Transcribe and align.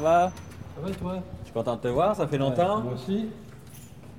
va 0.00 0.32
Ça 0.74 0.80
va 0.82 0.90
et 0.90 0.94
toi 0.94 1.22
Je 1.40 1.44
suis 1.44 1.52
content 1.54 1.76
de 1.76 1.80
te 1.80 1.88
voir, 1.88 2.16
ça 2.16 2.26
fait 2.26 2.38
longtemps. 2.38 2.80
Moi 2.80 2.94
aussi. 2.94 3.28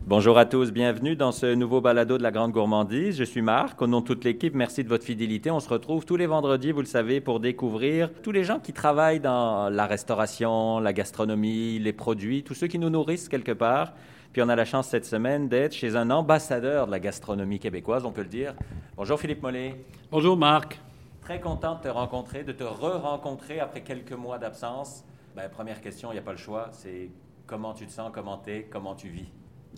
Bonjour 0.08 0.38
à 0.38 0.46
tous, 0.46 0.72
bienvenue 0.72 1.16
dans 1.16 1.32
ce 1.32 1.54
nouveau 1.54 1.80
balado 1.80 2.18
de 2.18 2.24
la 2.24 2.32
Grande 2.32 2.52
Gourmandise. 2.52 3.18
Je 3.18 3.24
suis 3.24 3.42
Marc, 3.42 3.80
au 3.82 3.88
nom 3.88 4.02
de 4.02 4.06
toute 4.06 4.24
l'équipe, 4.24 4.56
merci 4.56 4.84
de 4.84 4.90
votre 4.90 5.06
fidélité. 5.06 5.52
On 5.52 5.60
se 5.60 5.70
retrouve 5.70 6.06
tous 6.06 6.16
les 6.16 6.26
vendredis, 6.26 6.72
vous 6.72 6.82
le 6.82 6.88
savez, 6.88 7.22
pour 7.22 7.40
découvrir 7.40 8.12
tous 8.24 8.32
les 8.32 8.44
gens 8.44 8.60
qui 8.60 8.74
travaillent 8.74 9.20
dans 9.20 9.70
la 9.70 9.86
restauration, 9.86 10.80
la 10.80 10.92
gastronomie, 10.92 11.78
les 11.78 11.94
produits, 11.94 12.44
tous 12.44 12.56
ceux 12.56 12.68
qui 12.68 12.80
nous 12.80 12.90
nourrissent 12.90 13.30
quelque 13.30 13.52
part. 13.52 13.94
Puis 14.34 14.42
on 14.42 14.50
a 14.50 14.56
la 14.56 14.66
chance 14.66 14.88
cette 14.88 15.06
semaine 15.06 15.48
d'être 15.48 15.74
chez 15.74 15.96
un 15.96 16.10
ambassadeur 16.10 16.88
de 16.88 16.92
la 16.92 17.00
gastronomie 17.00 17.60
québécoise, 17.60 18.04
on 18.04 18.12
peut 18.12 18.24
le 18.24 18.28
dire. 18.28 18.56
Bonjour 18.98 19.20
Philippe 19.20 19.44
Mollet. 19.44 19.76
Bonjour 20.12 20.36
Marc. 20.36 20.80
Très 21.22 21.40
content 21.40 21.76
de 21.76 21.82
te 21.82 21.88
rencontrer, 21.90 22.44
de 22.44 22.52
te 22.54 22.64
re-rencontrer 22.64 23.60
après 23.60 23.82
quelques 23.82 24.14
mois 24.14 24.40
d'absence. 24.40 25.04
Ben, 25.36 25.50
première 25.50 25.82
question, 25.82 26.12
il 26.12 26.16
n'y 26.16 26.20
a 26.20 26.24
pas 26.24 26.32
le 26.32 26.38
choix, 26.38 26.70
c'est 26.74 27.10
comment 27.46 27.74
tu 27.74 27.86
te 27.86 27.92
sens, 27.92 28.12
comment 28.14 28.42
tu 28.44 28.52
es, 28.52 28.64
comment 28.70 28.96
tu 28.96 29.08
vis? 29.10 29.28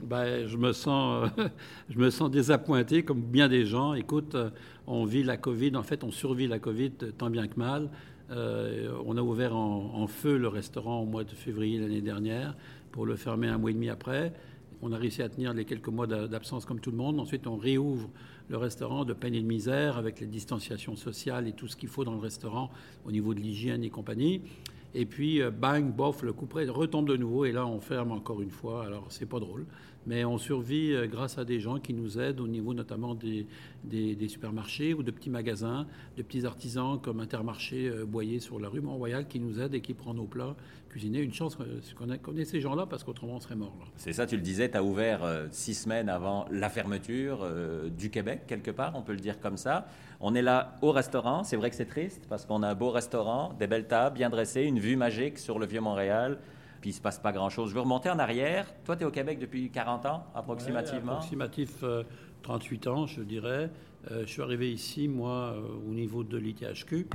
Ben, 0.03 0.47
je, 0.47 0.57
me 0.57 0.73
sens, 0.73 1.29
je 1.89 1.99
me 1.99 2.09
sens 2.09 2.31
désappointé, 2.31 3.03
comme 3.03 3.21
bien 3.21 3.47
des 3.47 3.65
gens. 3.65 3.93
Écoute, 3.93 4.33
euh, 4.35 4.49
on 4.87 5.05
vit 5.05 5.23
la 5.23 5.37
Covid, 5.37 5.75
en 5.75 5.83
fait, 5.83 6.03
on 6.03 6.11
survit 6.11 6.47
la 6.47 6.59
Covid 6.59 6.91
tant 7.17 7.29
bien 7.29 7.47
que 7.47 7.59
mal. 7.59 7.89
Euh, 8.31 8.91
on 9.05 9.17
a 9.17 9.21
ouvert 9.21 9.55
en, 9.55 10.07
feu 10.07 10.37
le 10.37 10.47
restaurant 10.47 11.01
au 11.01 11.05
mois 11.05 11.23
de 11.23 11.31
février 11.31 11.77
l'année 11.79 12.01
dernière 12.01 12.55
pour 12.91 13.05
le 13.05 13.15
fermer 13.15 13.47
un 13.47 13.57
mois 13.57 13.69
et 13.69 13.73
demi 13.73 13.89
après. 13.89 14.33
On 14.81 14.91
a 14.91 14.97
réussi 14.97 15.21
à 15.21 15.29
tenir 15.29 15.53
les 15.53 15.65
quelques 15.65 15.89
mois 15.89 16.07
d'absence 16.07 16.65
comme 16.65 16.79
tout 16.79 16.91
le 16.91 16.97
monde. 16.97 17.19
Ensuite, 17.19 17.47
on 17.47 17.55
réouvre 17.55 18.09
le 18.49 18.57
restaurant 18.57 19.05
de 19.05 19.13
peine 19.13 19.33
et 19.35 19.41
de 19.41 19.47
misère 19.47 19.97
avec 19.97 20.19
les 20.19 20.25
distanciations 20.25 20.95
sociales 20.95 21.47
et 21.47 21.53
tout 21.53 21.67
ce 21.67 21.75
qu'il 21.75 21.89
faut 21.89 22.03
dans 22.03 22.13
le 22.13 22.19
restaurant 22.19 22.69
au 23.05 23.11
niveau 23.11 23.33
de 23.33 23.39
l'hygiène 23.39 23.83
et 23.83 23.89
compagnie. 23.89 24.41
Et 24.95 25.05
puis, 25.05 25.41
euh, 25.41 25.49
bang, 25.49 25.91
bof, 25.91 26.21
le 26.21 26.33
coup 26.33 26.47
retombe 26.51 27.07
de 27.07 27.17
nouveau 27.17 27.45
et 27.45 27.51
là, 27.51 27.65
on 27.65 27.79
ferme 27.79 28.11
encore 28.11 28.41
une 28.41 28.51
fois. 28.51 28.85
Alors, 28.85 29.07
c'est 29.09 29.25
pas 29.25 29.39
drôle. 29.39 29.65
Mais 30.05 30.25
on 30.25 30.37
survit 30.37 30.93
euh, 30.93 31.07
grâce 31.07 31.37
à 31.37 31.45
des 31.45 31.59
gens 31.59 31.79
qui 31.79 31.93
nous 31.93 32.19
aident 32.19 32.41
au 32.41 32.47
niveau 32.47 32.73
notamment 32.73 33.15
des, 33.15 33.47
des, 33.83 34.27
supermarchés 34.27 34.93
ou 34.93 35.01
de 35.01 35.11
petits 35.11 35.29
magasins, 35.29 35.87
de 36.17 36.23
petits 36.23 36.45
artisans 36.45 36.99
comme 37.01 37.21
Intermarché 37.21 37.89
euh, 37.89 38.05
Boyer 38.05 38.39
sur 38.39 38.59
la 38.59 38.69
rue 38.69 38.81
Mont-Royal 38.81 39.27
qui 39.27 39.39
nous 39.39 39.59
aident 39.59 39.75
et 39.75 39.81
qui 39.81 39.93
prennent 39.93 40.17
nos 40.17 40.25
plats 40.25 40.55
cuisinés. 40.93 41.21
Une 41.21 41.33
chance 41.33 41.55
qu'on 41.55 42.17
connaît 42.17 42.45
ces 42.45 42.61
gens-là 42.61 42.85
parce 42.85 43.03
qu'autrement 43.03 43.35
on 43.35 43.39
serait 43.39 43.55
mort. 43.55 43.75
C'est 43.97 44.13
ça, 44.13 44.27
tu 44.27 44.35
le 44.35 44.43
disais, 44.43 44.69
tu 44.69 44.77
as 44.77 44.83
ouvert 44.83 45.21
six 45.49 45.73
semaines 45.73 46.07
avant 46.07 46.45
la 46.51 46.69
fermeture 46.69 47.47
du 47.89 48.11
Québec, 48.11 48.43
quelque 48.47 48.71
part, 48.71 48.93
on 48.95 49.01
peut 49.01 49.13
le 49.13 49.19
dire 49.19 49.39
comme 49.39 49.57
ça. 49.57 49.87
On 50.19 50.35
est 50.35 50.41
là 50.41 50.77
au 50.81 50.91
restaurant, 50.91 51.43
c'est 51.43 51.57
vrai 51.57 51.69
que 51.69 51.75
c'est 51.75 51.85
triste 51.85 52.27
parce 52.29 52.45
qu'on 52.45 52.63
a 52.63 52.69
un 52.69 52.75
beau 52.75 52.91
restaurant, 52.91 53.53
des 53.59 53.67
belles 53.67 53.87
tables 53.87 54.15
bien 54.15 54.29
dressées, 54.29 54.63
une 54.63 54.79
vue 54.79 54.95
magique 54.95 55.37
sur 55.39 55.59
le 55.59 55.65
Vieux-Montréal, 55.65 56.39
puis 56.83 56.89
il 56.89 56.93
ne 56.93 56.97
se 56.97 57.01
passe 57.01 57.19
pas 57.19 57.31
grand-chose. 57.31 57.69
Je 57.69 57.75
veux 57.75 57.81
remonter 57.81 58.09
en 58.09 58.19
arrière. 58.19 58.65
Toi, 58.83 58.97
tu 58.97 59.03
es 59.03 59.05
au 59.05 59.11
Québec 59.11 59.39
depuis 59.39 59.69
40 59.69 60.05
ans, 60.05 60.25
approximativement? 60.35 61.13
approximatif 61.13 61.83
38 62.41 62.87
euh, 62.87 62.89
ans, 62.91 63.07
je 63.07 63.21
dirais. 63.21 63.69
Euh, 64.11 64.23
je 64.25 64.31
suis 64.31 64.41
arrivé 64.41 64.71
ici, 64.71 65.07
moi, 65.07 65.55
euh, 65.55 65.89
au 65.89 65.93
niveau 65.93 66.23
de 66.23 66.37
l'ITHQ. 66.37 67.07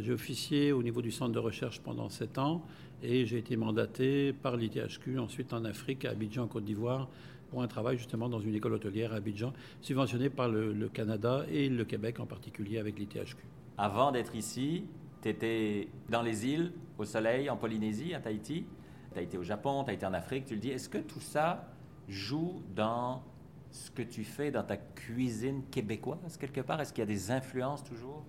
j'ai 0.00 0.12
officié 0.12 0.72
au 0.72 0.82
niveau 0.82 1.02
du 1.02 1.12
centre 1.12 1.32
de 1.32 1.38
recherche 1.38 1.80
pendant 1.80 2.08
7 2.08 2.38
ans 2.38 2.62
et 3.02 3.26
j'ai 3.26 3.38
été 3.38 3.56
mandaté 3.56 4.32
par 4.32 4.56
l'ITHQ 4.56 5.18
ensuite 5.18 5.52
en 5.52 5.64
Afrique, 5.64 6.04
à 6.04 6.10
Abidjan, 6.10 6.46
Côte 6.46 6.64
d'Ivoire, 6.64 7.08
pour 7.50 7.62
un 7.62 7.68
travail 7.68 7.96
justement 7.96 8.28
dans 8.28 8.40
une 8.40 8.54
école 8.54 8.74
hôtelière 8.74 9.12
à 9.12 9.16
Abidjan, 9.16 9.52
subventionnée 9.80 10.30
par 10.30 10.48
le, 10.48 10.88
Canada 10.88 11.44
et 11.50 11.68
le 11.68 11.84
Québec 11.84 12.20
en 12.20 12.26
particulier 12.26 12.78
avec 12.78 12.98
l'ITHQ. 12.98 13.36
Avant 13.76 14.12
d'être 14.12 14.34
ici, 14.34 14.84
tu 15.22 15.28
étais 15.28 15.88
dans 16.08 16.22
les 16.22 16.46
îles, 16.46 16.72
au 16.98 17.04
soleil, 17.04 17.48
en 17.48 17.56
Polynésie, 17.56 18.14
à 18.14 18.20
Tahiti. 18.20 18.66
Tu 19.12 19.18
as 19.18 19.22
été 19.22 19.38
au 19.38 19.42
Japon, 19.42 19.84
tu 19.84 19.90
as 19.90 19.94
été 19.94 20.04
en 20.04 20.14
Afrique. 20.14 20.44
Tu 20.46 20.54
le 20.54 20.60
dis, 20.60 20.70
est-ce 20.70 20.88
que 20.88 20.98
tout 20.98 21.20
ça 21.20 21.68
joue 22.08 22.62
dans 22.74 23.22
ce 23.70 23.90
que 23.90 24.02
tu 24.02 24.24
fais 24.24 24.50
dans 24.50 24.62
ta 24.62 24.76
cuisine 24.76 25.62
québécoise 25.70 26.36
quelque 26.38 26.60
part? 26.60 26.80
Est-ce 26.80 26.92
qu'il 26.92 27.02
y 27.02 27.06
a 27.06 27.06
des 27.06 27.30
influences 27.30 27.84
toujours? 27.84 28.24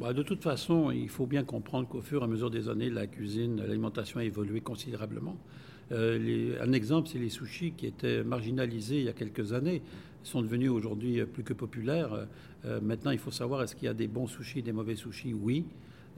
Bah, 0.00 0.12
de 0.12 0.22
toute 0.22 0.42
façon, 0.42 0.90
il 0.90 1.08
faut 1.08 1.26
bien 1.26 1.44
comprendre 1.44 1.88
qu'au 1.88 2.00
fur 2.00 2.22
et 2.22 2.24
à 2.24 2.26
mesure 2.26 2.50
des 2.50 2.68
années, 2.68 2.90
la 2.90 3.06
cuisine, 3.06 3.56
l'alimentation 3.60 4.20
a 4.20 4.24
évolué 4.24 4.60
considérablement. 4.60 5.36
Euh, 5.92 6.56
un 6.62 6.72
exemple, 6.72 7.08
c'est 7.08 7.18
les 7.18 7.28
sushis 7.28 7.72
qui 7.72 7.86
étaient 7.86 8.24
marginalisés 8.24 8.98
il 8.98 9.04
y 9.04 9.08
a 9.08 9.12
quelques 9.12 9.52
années, 9.52 9.82
sont 10.22 10.42
devenus 10.42 10.70
aujourd'hui 10.70 11.24
plus 11.26 11.44
que 11.44 11.52
populaires. 11.52 12.26
Euh, 12.64 12.80
maintenant, 12.80 13.10
il 13.10 13.18
faut 13.18 13.30
savoir 13.30 13.62
est-ce 13.62 13.76
qu'il 13.76 13.86
y 13.86 13.88
a 13.88 13.94
des 13.94 14.08
bons 14.08 14.26
sushis, 14.26 14.62
des 14.62 14.72
mauvais 14.72 14.96
sushis? 14.96 15.34
Oui. 15.34 15.66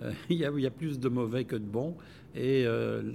Euh, 0.01 0.13
il, 0.31 0.37
y 0.37 0.67
a, 0.67 0.71
plus 0.71 1.01
de 1.01 1.09
mauvais 1.09 1.45
que 1.45 1.57
de 1.57 1.65
bons. 1.65 1.97
Et 2.35 2.67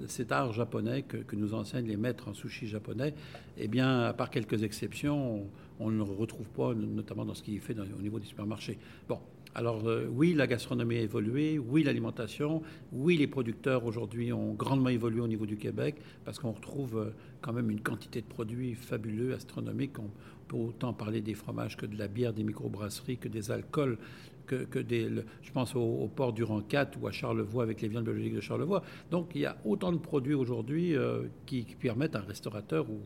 cet 0.07 0.31
art 0.31 0.51
japonais 0.51 1.03
que, 1.03 1.35
nous 1.35 1.53
enseignent 1.53 1.87
les 1.87 1.95
maîtres 1.95 2.27
en 2.27 2.33
sushi 2.33 2.65
japonais, 2.65 3.13
eh 3.55 3.67
bien, 3.67 4.01
à 4.01 4.13
part 4.13 4.31
quelques 4.31 4.63
exceptions, 4.63 5.47
on, 5.79 5.91
ne 5.91 5.97
le 5.97 6.01
retrouve 6.01 6.49
pas, 6.49 6.73
notamment 6.73 7.23
dans 7.23 7.35
ce 7.35 7.43
qui 7.43 7.55
est 7.55 7.59
fait 7.59 7.77
au 7.79 8.01
niveau 8.01 8.17
des 8.17 8.25
supermarchés. 8.25 8.79
Bon, 9.07 9.19
alors 9.53 9.85
euh, 9.85 10.07
oui, 10.09 10.33
la 10.33 10.47
gastronomie 10.47 10.97
a 10.97 11.01
évolué, 11.01 11.59
oui, 11.59 11.83
l'alimentation, 11.83 12.61
oui, 12.93 13.17
les 13.17 13.27
producteurs 13.27 13.85
aujourd'hui 13.85 14.31
ont 14.31 14.53
grandement 14.53 14.89
évolué 14.89 15.19
au 15.19 15.27
niveau 15.27 15.45
du 15.45 15.57
Québec, 15.57 15.95
parce 16.23 16.39
qu'on 16.39 16.51
retrouve 16.51 16.97
euh, 16.97 17.13
quand 17.41 17.51
même 17.51 17.69
une 17.69 17.81
quantité 17.81 18.21
de 18.21 18.27
produits 18.27 18.75
fabuleux, 18.75 19.33
astronomiques. 19.33 19.97
Autant 20.53 20.93
parler 20.93 21.21
des 21.21 21.33
fromages 21.33 21.77
que 21.77 21.85
de 21.85 21.97
la 21.97 22.07
bière, 22.07 22.33
des 22.33 22.43
microbrasseries, 22.43 23.17
que 23.17 23.27
des 23.27 23.51
alcools, 23.51 23.97
que, 24.45 24.79
des, 24.79 25.09
je 25.41 25.51
pense 25.51 25.75
au, 25.75 26.09
port 26.13 26.33
du 26.33 26.43
rang 26.43 26.61
4 26.61 26.97
ou 27.01 27.07
à 27.07 27.11
Charlevoix 27.11 27.63
avec 27.63 27.81
les 27.81 27.87
viandes 27.87 28.03
biologiques 28.03 28.35
de 28.35 28.41
Charlevoix. 28.41 28.83
Donc 29.09 29.31
il 29.35 29.41
y 29.41 29.45
a 29.45 29.57
autant 29.65 29.91
de 29.91 29.97
produits 29.97 30.33
aujourd'hui 30.33 30.95
euh, 30.95 31.23
qui, 31.45 31.63
permettent 31.79 32.15
à 32.15 32.19
un 32.19 32.23
restaurateur 32.23 32.89
ou, 32.89 32.99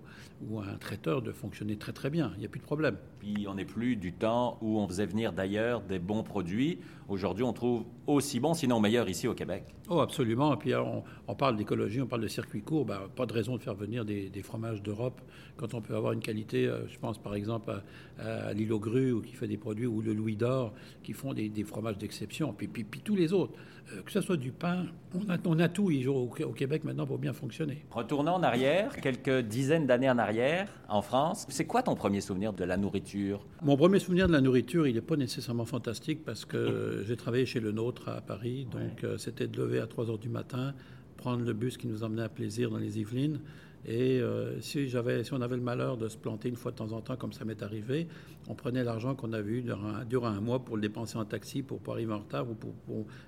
ou, 0.47 0.59
à 0.59 0.65
un 0.65 0.77
traiteur 0.77 1.21
de 1.21 1.31
fonctionner 1.31 1.77
très 1.77 1.93
très 1.93 2.09
bien. 2.09 2.31
Il 2.35 2.39
n'y 2.39 2.45
a 2.45 2.49
plus 2.49 2.59
de 2.59 2.65
problème. 2.65 2.97
Puis 3.19 3.45
on 3.47 3.55
n'est 3.55 3.65
plus 3.65 3.95
du 3.95 4.13
temps 4.13 4.57
où 4.61 4.79
on 4.79 4.87
faisait 4.87 5.05
venir 5.05 5.33
d'ailleurs 5.33 5.81
des 5.81 5.99
bons 5.99 6.23
produits. 6.23 6.79
Aujourd'hui, 7.07 7.43
on 7.43 7.53
trouve 7.53 7.85
aussi 8.07 8.39
bons, 8.39 8.55
sinon 8.55 8.79
meilleurs 8.79 9.07
ici 9.07 9.27
au 9.27 9.35
Québec. 9.35 9.63
Oh, 9.89 9.99
absolument. 9.99 10.55
Et 10.55 10.57
puis 10.57 10.73
on, 10.75 11.35
parle 11.35 11.55
d'écologie, 11.55 12.01
on 12.01 12.07
parle 12.07 12.23
de 12.23 12.27
circuit 12.27 12.63
court. 12.63 12.83
Ben, 12.83 13.01
pas 13.15 13.27
de 13.27 13.33
raison 13.33 13.57
de 13.57 13.61
faire 13.61 13.75
venir 13.75 14.05
des, 14.05 14.41
fromages 14.41 14.81
d'Europe 14.81 15.21
quand 15.55 15.75
on 15.75 15.81
peut 15.81 15.95
avoir 15.95 16.13
une 16.13 16.19
qualité, 16.19 16.65
euh, 16.65 16.87
je 16.87 16.97
pense 16.97 17.17
par 17.17 17.35
exemple 17.35 17.71
à, 18.19 18.53
l'île 18.53 18.73
aux 18.73 18.79
grues 18.79 19.11
ou 19.11 19.21
qui 19.21 19.33
fait 19.33 19.47
des 19.47 19.57
produits, 19.57 19.85
ou 19.85 20.01
le 20.01 20.13
Louis 20.13 20.35
d'Or 20.35 20.73
qui 21.03 21.13
font 21.13 21.33
des, 21.33 21.51
fromages 21.63 21.97
d'exception. 21.97 22.53
Puis, 22.53 22.67
puis, 22.67 23.01
tous 23.01 23.15
les 23.15 23.33
autres, 23.33 23.53
euh, 23.93 24.01
que 24.01 24.11
ce 24.11 24.21
soit 24.21 24.37
du 24.37 24.51
pain, 24.51 24.85
on 25.13 25.29
a, 25.29 25.37
on 25.45 25.59
a 25.59 25.69
tout 25.69 25.91
au, 26.07 26.29
au 26.43 26.51
Québec 26.53 26.83
maintenant 26.83 27.05
pour 27.05 27.17
bien 27.17 27.33
fonctionner. 27.33 27.85
Retournons 27.91 28.33
en 28.33 28.43
arrière, 28.43 28.95
quelques 28.99 29.41
dizaines 29.41 29.85
d'années 29.85 30.09
en 30.09 30.17
arrière, 30.17 30.67
en 30.89 31.01
France. 31.01 31.45
C'est 31.49 31.65
quoi 31.65 31.83
ton 31.83 31.95
premier 31.95 32.21
souvenir 32.21 32.53
de 32.53 32.63
la 32.63 32.77
nourriture? 32.77 33.45
Mon 33.61 33.77
premier 33.77 33.99
souvenir 33.99 34.27
de 34.27 34.33
la 34.33 34.41
nourriture, 34.41 34.87
il 34.87 34.95
n'est 34.95 35.01
pas 35.01 35.15
nécessairement 35.15 35.65
fantastique 35.65 36.23
parce 36.25 36.45
que 36.45 37.03
j'ai 37.07 37.15
travaillé 37.15 37.45
chez 37.45 37.59
le 37.59 37.71
Nôtre 37.71 38.09
à 38.09 38.21
Paris. 38.21 38.67
Donc 38.71 39.03
euh, 39.03 39.17
c'était 39.17 39.47
de 39.47 39.57
lever 39.57 39.79
à 39.79 39.87
3 39.87 40.09
heures 40.09 40.19
du 40.19 40.29
matin, 40.29 40.73
prendre 41.17 41.45
le 41.45 41.53
bus 41.53 41.77
qui 41.77 41.87
nous 41.87 42.03
emmenait 42.03 42.23
à 42.23 42.29
Plaisir 42.29 42.71
dans 42.71 42.77
les 42.77 42.99
Yvelines 42.99 43.39
et 43.87 44.19
euh, 44.19 44.59
si, 44.61 44.91
on 45.31 45.41
avait 45.41 45.55
le 45.55 45.61
malheur 45.61 45.97
de 45.97 46.07
se 46.07 46.17
planter 46.17 46.49
une 46.49 46.55
fois 46.55 46.71
de 46.71 46.77
temps 46.77 46.91
en 46.91 47.01
temps, 47.01 47.15
comme 47.17 47.33
ça 47.33 47.45
m'est 47.45 47.61
arrivé, 47.61 48.07
on 48.47 48.55
prenait 48.55 48.83
l'argent 48.83 49.13
qu'on 49.13 49.31
avait 49.31 49.51
eu 49.51 49.65
durant, 50.09 50.27
un 50.27 50.41
mois 50.41 50.65
pour 50.65 50.75
le 50.75 50.81
dépenser 50.81 51.17
en 51.17 51.25
taxi 51.25 51.61
pour 51.61 51.79
pas 51.79 51.91
arriver 51.91 52.13
en 52.13 52.19
retard 52.19 52.49
ou 52.49 52.55
pour, 52.55 52.73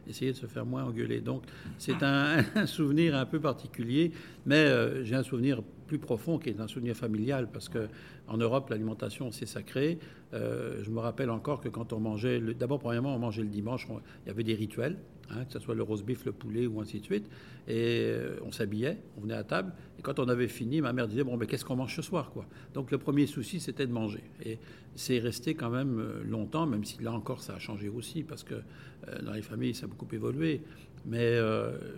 essayer 0.07 0.31
de 0.31 0.37
se 0.37 0.47
faire 0.47 0.65
moins 0.65 0.83
engueuler. 0.83 1.21
Donc 1.21 1.43
c'est 1.77 1.97
un, 2.01 2.43
souvenir 2.65 3.15
un 3.15 3.25
peu 3.25 3.39
particulier, 3.39 4.11
mais 4.45 4.65
euh, 4.65 5.03
j'ai 5.03 5.15
un 5.15 5.23
souvenir 5.23 5.61
plus 5.85 5.99
profond 5.99 6.37
qui 6.39 6.49
est 6.49 6.59
un 6.59 6.67
souvenir 6.67 6.95
familial 6.95 7.49
parce 7.51 7.69
que 7.69 7.87
en 8.27 8.37
Europe 8.37 8.69
l'alimentation 8.71 9.31
c'est 9.31 9.45
sacré. 9.45 9.99
Euh, 10.33 10.83
je 10.83 10.89
me 10.89 10.99
rappelle 10.99 11.29
encore 11.29 11.61
que 11.61 11.69
quand 11.69 11.93
on 11.93 11.99
mangeait, 11.99 12.41
d'abord 12.59 12.79
premièrement 12.79 13.15
on 13.15 13.19
mangeait 13.19 13.43
le 13.43 13.47
dimanche, 13.49 13.87
il 14.25 14.27
y 14.27 14.31
avait 14.31 14.43
des 14.43 14.55
rituels. 14.55 14.97
Hein, 15.29 15.43
que 15.43 15.51
ce 15.51 15.59
soit 15.59 15.75
le 15.75 15.83
rose 15.83 16.03
beef, 16.03 16.23
le 16.23 16.31
poulet 16.31 16.67
ou 16.67 16.79
ainsi 16.79 17.01
de 17.01 17.03
suite. 17.03 17.29
Et 17.67 18.15
on 18.45 18.51
s'habillait, 18.53 18.97
on 19.17 19.21
venait 19.21 19.33
à 19.33 19.43
table. 19.43 19.73
Et 19.97 20.01
quand 20.01 20.19
on 20.19 20.27
avait 20.29 20.47
fini, 20.47 20.81
ma 20.81 20.93
mère 20.93 21.07
disait 21.07 21.23
Bon, 21.23 21.37
mais 21.37 21.47
qu'est-ce 21.47 21.65
qu'on 21.65 21.75
mange 21.75 21.95
ce 21.95 22.01
soir 22.01 22.31
quoi? 22.31 22.45
Donc 22.73 22.91
le 22.91 22.97
premier 22.97 23.25
souci, 23.25 23.59
c'était 23.59 23.87
de 23.87 23.91
manger. 23.91 24.23
Et 24.45 24.59
c'est 24.95 25.19
resté 25.19 25.55
quand 25.55 25.69
même 25.69 25.99
euh, 25.99 26.23
longtemps, 26.23 26.65
même 26.65 26.83
si 26.83 27.01
là 27.01 27.11
encore, 27.11 27.41
ça 27.41 27.55
a 27.55 27.59
changé 27.59 27.89
aussi, 27.89 28.23
parce 28.23 28.43
que 28.43 28.55
euh, 28.55 29.21
dans 29.21 29.33
les 29.33 29.41
familles, 29.41 29.73
ça 29.73 29.85
a 29.85 29.87
beaucoup 29.87 30.07
évolué. 30.13 30.61
Mais 31.05 31.39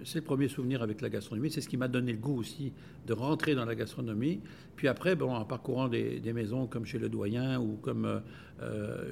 c'est 0.03 0.19
le 0.19 0.25
premier 0.25 0.47
souvenir 0.49 0.83
avec 0.83 1.01
la 1.01 1.09
gastronomie. 1.09 1.49
C'est 1.49 1.61
ce 1.61 1.69
qui 1.69 1.77
m'a 1.77 1.87
donné 1.87 2.11
le 2.11 2.19
goût 2.19 2.37
aussi 2.37 2.73
de 3.07 3.13
rentrer 3.13 3.55
dans 3.55 3.65
la 3.65 3.73
gastronomie. 3.73 4.39
Puis 4.75 4.87
après, 4.87 5.15
bon, 5.15 5.33
en 5.33 5.45
parcourant 5.45 5.87
des, 5.87 6.21
maisons 6.31 6.67
comme 6.67 6.85
chez 6.85 6.99
le 6.99 7.09
doyen 7.09 7.59
ou 7.59 7.77
comme 7.81 8.21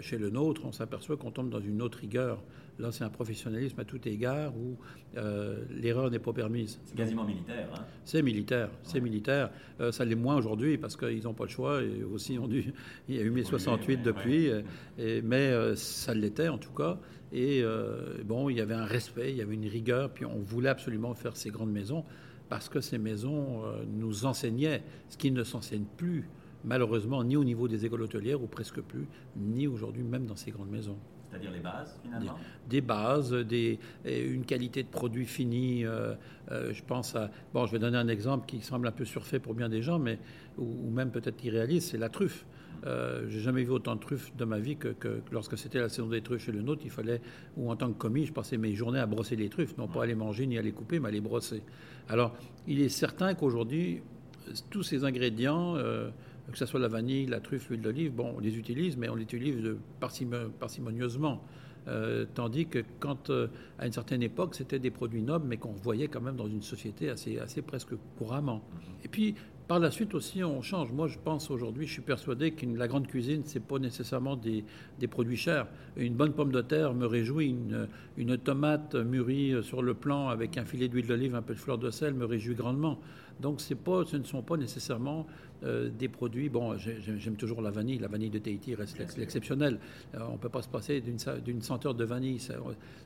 chez 0.01 0.19
le 0.19 0.29
nôtre, 0.29 0.65
on 0.65 0.71
s'aperçoit 0.71 1.17
qu'on 1.17 1.31
tombe 1.31 1.49
dans 1.49 1.61
une 1.61 1.81
autre 1.81 1.97
rigueur. 1.97 2.43
Là, 2.79 2.91
c'est 2.91 3.03
un 3.03 3.09
professionnalisme 3.09 3.79
à 3.79 3.85
tout 3.85 4.07
égard 4.07 4.55
où 4.55 4.77
euh, 5.17 5.65
l'erreur 5.71 6.11
n'est 6.11 6.19
pas 6.19 6.33
permise. 6.33 6.79
C'est 6.85 6.95
quasiment 6.95 7.25
militaire. 7.25 7.69
Hein? 7.73 7.85
C'est 8.05 8.21
militaire, 8.21 8.69
c'est 8.83 8.99
militaire. 8.99 9.49
Euh, 9.79 9.91
ça 9.91 10.05
l'est 10.05 10.15
moins 10.15 10.35
aujourd'hui 10.35 10.77
parce 10.77 10.95
qu'ils 10.95 11.23
n'ont 11.23 11.33
pas 11.33 11.45
le 11.45 11.49
choix 11.49 11.81
et 11.81 12.03
aussi 12.03 12.37
ont 12.39 12.47
dû, 12.47 12.73
il 13.09 13.15
y 13.15 13.19
a 13.19 13.21
eu 13.21 13.29
mai 13.29 13.43
68 13.43 13.97
48 13.97 14.03
depuis, 14.03 14.51
mais 15.23 15.75
ça 15.75 16.13
l'était 16.13 16.47
en 16.47 16.57
tout 16.57 16.73
cas. 16.73 16.97
Et 17.31 17.63
bon, 18.23 18.49
il 18.49 18.57
y 18.57 18.61
avait 18.61 18.73
un 18.73 18.85
respect, 18.85 19.31
il 19.31 19.37
y 19.37 19.41
avait 19.41 19.55
une 19.55 19.67
rigueur, 19.67 20.09
puis 20.11 20.25
on 20.25 20.39
voulait 20.39 20.69
absolument 20.69 21.13
faire 21.13 21.35
ces 21.35 21.49
grandes 21.49 21.71
maisons 21.71 22.05
parce 22.49 22.69
que 22.69 22.79
ces 22.79 22.97
maisons 22.97 23.63
nous 23.87 24.25
enseignaient 24.25 24.83
ce 25.09 25.17
qui 25.17 25.31
ne 25.31 25.43
s'enseigne 25.43 25.85
plus 25.97 26.29
malheureusement 26.67 27.23
ni 27.23 27.35
au 27.35 27.43
niveau 27.43 27.67
des 27.67 27.85
écoles 27.85 28.01
hôtelières 28.03 28.43
ou 28.43 28.47
presque 28.47 28.81
plus, 28.81 29.07
ni 29.35 29.67
aujourd'hui 29.67 30.03
même 30.03 30.25
dans 30.25 30.35
ces 30.35 30.51
grandes 30.51 30.69
maisons. 30.69 30.97
C'est-à-dire 31.29 31.51
les 31.51 31.59
bases, 31.59 31.99
finalement? 32.03 32.37
Des, 32.69 32.81
bases, 32.81 33.33
des, 33.33 33.79
une 34.05 34.45
qualité 34.45 34.83
de 34.83 34.87
produit 34.87 35.25
fini. 35.25 35.85
Euh, 35.85 36.13
euh, 36.51 36.73
je 36.73 36.83
pense 36.83 37.15
à. 37.15 37.31
Bon, 37.53 37.65
je 37.65 37.73
vais 37.73 37.79
donner 37.79 37.97
un 37.97 38.07
exemple 38.07 38.45
qui 38.47 38.61
semble 38.61 38.87
un 38.87 38.91
peu 38.91 39.03
surfait 39.03 39.39
pour 39.39 39.53
bien 39.53 39.67
des 39.67 39.81
gens, 39.81 39.99
mais, 39.99 40.19
ou, 40.57 40.89
même 40.89 41.11
peut-être 41.11 41.43
irréaliste 41.43 41.91
c'est 41.91 41.97
la 41.97 42.09
truffe. 42.09 42.45
Euh, 42.85 43.25
j'ai 43.27 43.39
jamais 43.39 43.63
vu 43.63 43.71
autant 43.71 43.95
de 43.95 43.99
truffes 43.99 44.33
de 44.37 44.45
ma 44.45 44.59
vie 44.59 44.77
que, 44.77 44.95
lorsque 45.31 45.57
c'était 45.57 45.79
la 45.79 45.89
saison 45.89 46.07
des 46.07 46.21
truffes 46.21 46.45
chez 46.45 46.51
le 46.51 46.61
nôtre. 46.61 46.83
Il 46.85 46.91
fallait, 46.91 47.21
ou 47.57 47.69
en 47.71 47.75
tant 47.75 47.91
que 47.91 47.97
commis, 47.97 48.25
je 48.25 48.31
passais 48.31 48.57
mes 48.57 48.73
journées 48.73 48.99
à 48.99 49.05
brosser 49.05 49.35
les 49.35 49.49
truffes, 49.49 49.75
non 49.77 49.87
pas 49.87 50.03
à 50.03 50.05
les 50.05 50.15
manger 50.15 50.47
ni 50.47 50.57
à 50.57 50.61
les 50.61 50.71
couper, 50.71 50.99
mais 50.99 51.09
à 51.09 51.11
les 51.11 51.21
brosser. 51.21 51.61
Alors, 52.07 52.35
il 52.67 52.79
est 52.79 52.89
certain 52.89 53.33
qu'aujourd'hui, 53.33 54.01
tous 54.69 54.83
ces 54.83 55.03
ingrédients, 55.03 55.75
que 56.51 56.57
ce 56.57 56.65
soit 56.65 56.79
la 56.79 56.87
vanille, 56.87 57.25
la 57.25 57.39
truffe, 57.39 57.69
l'huile 57.69 57.81
d'olive, 57.81 58.13
bon, 58.13 58.33
on 58.37 58.39
les 58.39 58.57
utilise, 58.57 58.97
mais 58.97 59.09
on 59.09 59.15
les 59.15 59.23
utilise 59.23 59.75
parcimonieusement. 60.59 61.41
Euh, 61.87 62.25
tandis 62.33 62.65
que 62.65 62.83
quand, 62.99 63.29
euh, 63.29 63.47
à 63.79 63.85
une 63.85 63.93
certaine 63.93 64.21
époque, 64.21 64.55
c'était 64.55 64.79
des 64.79 64.91
produits 64.91 65.21
nobles, 65.21 65.47
mais 65.47 65.57
qu'on 65.57 65.71
voyait 65.71 66.07
quand 66.09 66.21
même 66.21 66.35
dans 66.35 66.47
une 66.47 66.61
société 66.61 67.09
assez, 67.09 67.39
assez 67.39 67.61
presque 67.61 67.93
couramment. 68.17 68.61
Et 69.05 69.07
puis, 69.07 69.35
par 69.67 69.79
la 69.79 69.91
suite 69.91 70.13
aussi, 70.15 70.43
on 70.43 70.61
change. 70.61 70.91
Moi, 70.91 71.07
je 71.07 71.17
pense 71.17 71.51
aujourd'hui, 71.51 71.87
je 71.87 71.93
suis 71.93 72.01
persuadé 72.01 72.51
que 72.51 72.65
la 72.65 72.87
grande 72.87 73.07
cuisine, 73.07 73.41
c'est 73.45 73.59
pas 73.59 73.79
nécessairement 73.79 74.35
des, 74.35 74.63
des, 74.99 75.07
produits 75.07 75.37
chers. 75.37 75.67
Une 75.97 76.15
bonne 76.15 76.33
pomme 76.33 76.51
de 76.51 76.61
terre 76.61 76.93
me 76.93 77.05
réjouit, 77.05 77.49
une, 77.49 77.87
une 78.17 78.37
tomate 78.37 78.95
mûrie 78.95 79.55
sur 79.63 79.81
le 79.81 79.93
plan 79.93 80.29
avec 80.29 80.57
un 80.57 80.65
filet 80.65 80.87
d'huile 80.87 81.07
d'olive, 81.07 81.35
un 81.35 81.41
peu 81.41 81.53
de 81.53 81.59
fleur 81.59 81.77
de 81.77 81.89
sel 81.89 82.13
me 82.13 82.25
réjouit 82.25 82.55
grandement. 82.55 82.99
Donc, 83.39 83.61
pas, 83.83 84.03
ce 84.05 84.17
ne 84.17 84.23
sont 84.23 84.41
pas 84.41 84.57
nécessairement 84.57 85.27
euh, 85.63 85.89
des 85.89 86.07
produits. 86.07 86.49
Bon, 86.49 86.75
j'aime 86.77 87.35
toujours 87.35 87.61
la 87.61 87.71
vanille. 87.71 87.99
La 87.99 88.07
vanille 88.07 88.29
de 88.29 88.39
Tahiti 88.39 88.75
reste 88.75 88.97
l'exceptionnel. 89.17 89.79
Euh, 90.15 90.19
on 90.29 90.33
ne 90.33 90.37
peut 90.37 90.49
pas 90.49 90.61
se 90.61 90.69
passer 90.69 91.01
d'une 91.01 91.61
senteur 91.61 91.93
de 91.93 92.03
vanille. 92.03 92.39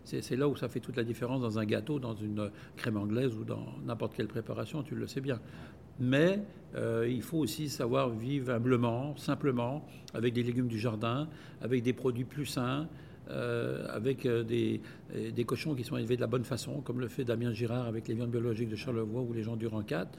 C'est 0.04 0.36
là 0.36 0.48
où 0.48 0.56
ça 0.56 0.70
fait 0.70 0.80
toute 0.80 0.98
la 0.98 1.04
différence 1.04 1.42
dans 1.42 1.60
un 1.60 1.66
gâteau, 1.66 2.00
dans 2.00 2.16
une 2.16 2.50
crème 2.78 2.98
anglaise 2.98 3.36
ou 3.36 3.44
dans 3.44 3.66
n'importe 3.86 4.16
quelle 4.16 4.28
préparation, 4.28 4.84
tu 4.84 4.96
le 4.96 5.08
sais 5.08 5.22
bien. 5.22 5.40
Mais 6.02 6.40
euh, 6.76 7.08
il 7.10 7.22
faut 7.22 7.38
aussi 7.38 7.70
savoir 7.70 8.10
vivre 8.10 8.52
humblement, 8.52 9.16
simplement, 9.16 9.86
avec 10.14 10.34
des 10.34 10.44
légumes 10.44 10.68
du 10.68 10.80
jardin, 10.80 11.30
avec 11.62 11.84
des 11.84 11.94
produits 11.94 12.26
plus 12.26 12.46
sains. 12.46 12.88
avec 13.88 14.28
des, 14.28 14.82
des, 15.38 15.46
cochons 15.46 15.74
qui 15.74 15.86
sont 15.86 15.96
élevés 15.96 16.18
de 16.18 16.22
la 16.22 16.28
bonne 16.28 16.44
façon, 16.44 16.82
comme 16.82 17.00
le 17.00 17.08
fait 17.08 17.24
Damien 17.24 17.54
Girard 17.54 17.88
avec 17.88 18.10
les 18.10 18.16
viandes 18.16 18.32
biologiques 18.32 18.68
de 18.68 18.76
Charlevoix 18.76 19.22
ou 19.22 19.32
les 19.32 19.44
gens 19.44 19.56
du 19.56 19.68
Rang 19.68 19.84
4 19.84 20.10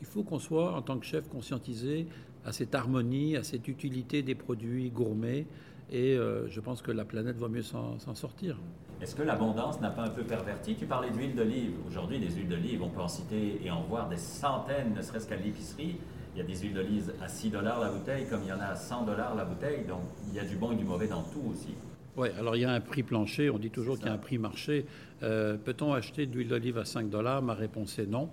il 0.00 0.06
faut 0.06 0.22
qu'on 0.22 0.38
soit, 0.38 0.72
en 0.72 0.82
tant 0.82 0.98
que 0.98 1.06
chef, 1.06 1.28
conscientisé 1.28 2.06
à 2.44 2.52
cette 2.52 2.74
harmonie, 2.74 3.36
à 3.36 3.42
cette 3.42 3.68
utilité 3.68 4.22
des 4.22 4.34
produits 4.34 4.90
gourmets. 4.90 5.46
Et 5.90 6.16
euh, 6.16 6.48
je 6.48 6.60
pense 6.60 6.82
que 6.82 6.92
la 6.92 7.04
planète 7.04 7.36
va 7.36 7.48
mieux 7.48 7.62
s'en 7.62 7.98
sortir. 8.14 8.56
Est-ce 9.02 9.16
que 9.16 9.22
l'abondance 9.22 9.80
n'a 9.80 9.90
pas 9.90 10.02
un 10.02 10.10
peu 10.10 10.22
perverti? 10.22 10.76
Tu 10.76 10.86
parlais 10.86 11.10
d'huile 11.10 11.34
d'olive. 11.34 11.72
Aujourd'hui, 11.86 12.18
des 12.18 12.30
huiles 12.30 12.48
d'olive, 12.48 12.82
on 12.82 12.90
peut 12.90 13.00
en 13.00 13.08
citer 13.08 13.60
et 13.64 13.70
en 13.70 13.82
voir 13.82 14.08
des 14.08 14.18
centaines, 14.18 14.94
ne 14.94 15.02
serait-ce 15.02 15.26
qu'à 15.26 15.36
l'épicerie. 15.36 15.96
Il 16.34 16.38
y 16.38 16.42
a 16.42 16.44
des 16.44 16.54
huiles 16.54 16.74
d'olive 16.74 17.12
à 17.20 17.26
6 17.26 17.50
dollars 17.50 17.80
la 17.80 17.88
bouteille, 17.88 18.26
comme 18.28 18.42
il 18.44 18.48
y 18.48 18.52
en 18.52 18.60
a 18.60 18.66
à 18.66 18.76
100 18.76 19.06
dollars 19.06 19.34
la 19.34 19.44
bouteille. 19.44 19.84
Donc, 19.88 20.02
il 20.28 20.34
y 20.34 20.38
a 20.38 20.44
du 20.44 20.56
bon 20.56 20.72
et 20.72 20.76
du 20.76 20.84
mauvais 20.84 21.08
dans 21.08 21.22
tout 21.22 21.42
aussi. 21.50 21.74
Oui, 22.16 22.28
alors 22.38 22.56
il 22.56 22.62
y 22.62 22.64
a 22.64 22.70
un 22.70 22.80
prix 22.80 23.02
plancher. 23.02 23.50
On 23.50 23.58
dit 23.58 23.70
toujours 23.70 23.96
qu'il 23.96 24.06
y 24.06 24.10
a 24.10 24.12
un 24.12 24.18
prix 24.18 24.38
marché. 24.38 24.84
Euh, 25.22 25.56
peut-on 25.56 25.92
acheter 25.92 26.26
de 26.26 26.34
l'huile 26.36 26.48
d'olive 26.48 26.78
à 26.78 26.84
5 26.84 27.08
dollars? 27.08 27.40
Ma 27.42 27.54
réponse 27.54 27.98
est 27.98 28.06
non. 28.06 28.28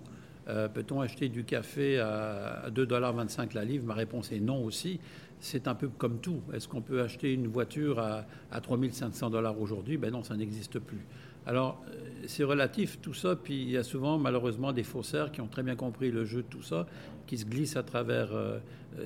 Euh, 0.50 0.68
peut-on 0.68 1.02
acheter 1.02 1.30
du 1.30 1.44
café 1.44 2.00
à 2.00 2.70
2,25$ 2.72 3.54
la 3.54 3.64
livre? 3.64 3.86
Ma 3.86 3.94
réponse 3.94 4.32
est 4.32 4.40
non 4.40 4.64
aussi. 4.64 5.00
C'est 5.40 5.68
un 5.68 5.76
peu 5.76 5.88
comme 5.88 6.20
tout. 6.20 6.42
Est-ce 6.54 6.68
qu'on 6.68 6.82
peut 6.82 7.02
acheter 7.02 7.34
une 7.34 7.48
voiture 7.48 8.00
à, 8.00 8.26
à 8.52 8.62
3500 8.62 9.30
dollars 9.30 9.60
aujourd'hui? 9.60 9.98
Ben 9.98 10.12
non, 10.12 10.24
ça 10.24 10.36
n'existe 10.36 10.80
plus. 10.80 11.06
Alors, 11.46 11.82
euh, 11.90 11.94
c'est 12.26 12.44
relatif 12.44 13.00
tout 13.02 13.14
ça, 13.14 13.36
puis 13.36 13.62
il 13.62 13.70
y 13.70 13.78
a 13.78 13.84
souvent 13.84 14.18
malheureusement 14.18 14.74
des 14.74 14.84
faussaires 14.84 15.32
qui 15.32 15.40
ont 15.40 15.48
très 15.48 15.64
bien 15.64 15.76
compris 15.76 16.12
le 16.12 16.26
jeu 16.26 16.42
de 16.42 16.48
tout 16.48 16.64
ça, 16.64 16.88
qui 17.26 17.38
se 17.38 17.46
glissent 17.46 17.78
à 17.78 17.84
travers 17.84 18.30
euh, 18.34 18.60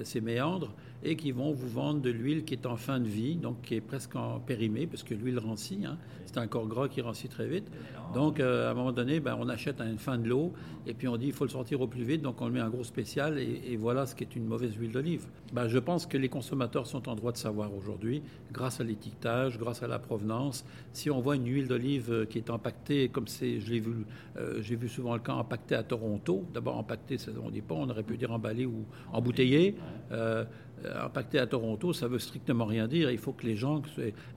ces 0.04 0.22
méandres 0.22 0.74
et 1.04 1.16
qui 1.16 1.32
vont 1.32 1.52
vous 1.52 1.68
vendre 1.68 2.02
de 2.02 2.10
l'huile 2.10 2.44
qui 2.44 2.54
est 2.54 2.66
en 2.66 2.76
fin 2.76 3.00
de 3.00 3.08
vie, 3.08 3.36
donc 3.36 3.62
qui 3.62 3.76
est 3.76 3.82
presque 3.82 4.16
en 4.16 4.40
périmée, 4.40 4.88
parce 4.88 5.04
que 5.04 5.14
l'huile 5.14 5.40
rancit. 5.40 5.80
Hein. 5.86 5.98
c'est 6.26 6.38
un 6.38 6.48
corps 6.48 6.68
gras 6.68 6.88
qui 6.88 7.02
rancit 7.02 7.30
très 7.30 7.48
vite. 7.48 7.72
Donc, 8.14 8.40
euh, 8.40 8.68
à 8.68 8.72
un 8.72 8.74
moment 8.74 8.92
donné, 8.92 9.20
ben, 9.20 9.38
on 9.40 9.48
achète 9.48 9.80
à 9.80 9.86
une 9.86 9.98
fin 9.98 10.18
de 10.18 10.28
l'eau, 10.28 10.52
et 10.86 10.94
puis 10.94 11.08
on 11.08 11.18
dit 11.18 11.28
il 11.28 11.34
faut 11.34 11.46
le 11.46 11.50
sortir 11.50 11.82
au 11.82 11.88
plus 11.88 12.04
vite, 12.04 12.22
donc 12.22 12.42
on 12.42 12.48
le 12.48 12.52
met 12.52 12.60
un 12.60 12.70
gros 12.70 12.84
spécial, 12.84 13.40
et, 13.40 13.78
voilà 13.78 14.06
ce 14.06 14.16
qui 14.16 14.24
est 14.24 14.36
une 14.36 14.46
mauvaise 14.46 14.76
huile 14.76 14.92
d'olive. 14.92 15.26
Ben, 15.54 15.68
je 15.68 15.80
pense 15.80 16.06
que 16.06 16.18
les 16.18 16.30
consommateurs 16.30 16.88
sont 16.88 17.10
en 17.10 17.16
droit 17.16 17.32
de 17.32 17.38
savoir 17.38 17.74
aujourd'hui, 17.74 18.22
grâce 18.52 18.80
à 18.80 18.84
l'étiquetage, 18.84 19.58
grâce 19.58 19.82
à 19.82 19.88
la 19.88 19.98
provenance. 19.98 20.66
Si 20.94 21.10
on 21.10 21.20
voit 21.20 21.36
une 21.36 21.48
huile 21.48 21.68
d'olive 21.68 22.12
euh, 22.12 22.26
qui 22.26 22.38
est 22.38 22.50
empaquetée, 22.50 23.10
comme 23.10 23.28
c'est, 23.28 23.58
euh, 23.58 24.62
j'ai 24.62 24.76
vu 24.76 24.90
souvent 24.90 25.14
le 25.14 25.22
cas 25.22 25.34
empaquetée 25.34 25.76
à 25.76 25.84
Toronto. 25.84 26.44
D'abord 26.54 26.78
empaquetée, 26.78 27.18
on 27.44 27.50
dit 27.50 27.62
pas, 27.62 27.76
on 27.76 27.90
aurait 27.90 28.04
pu 28.04 28.18
dire 28.18 28.32
emballée 28.32 28.66
ou 28.66 28.86
embouteillée. 29.14 29.76
Impacté 31.04 31.40
à 31.40 31.48
Toronto, 31.48 31.94
ça 31.94 32.08
veut 32.08 32.20
strictement 32.20 32.66
rien 32.66 32.88
dire. 32.88 33.12
Il 33.12 33.18
faut 33.18 33.34
que 33.34 33.46
les 33.46 33.56
gens 33.56 33.82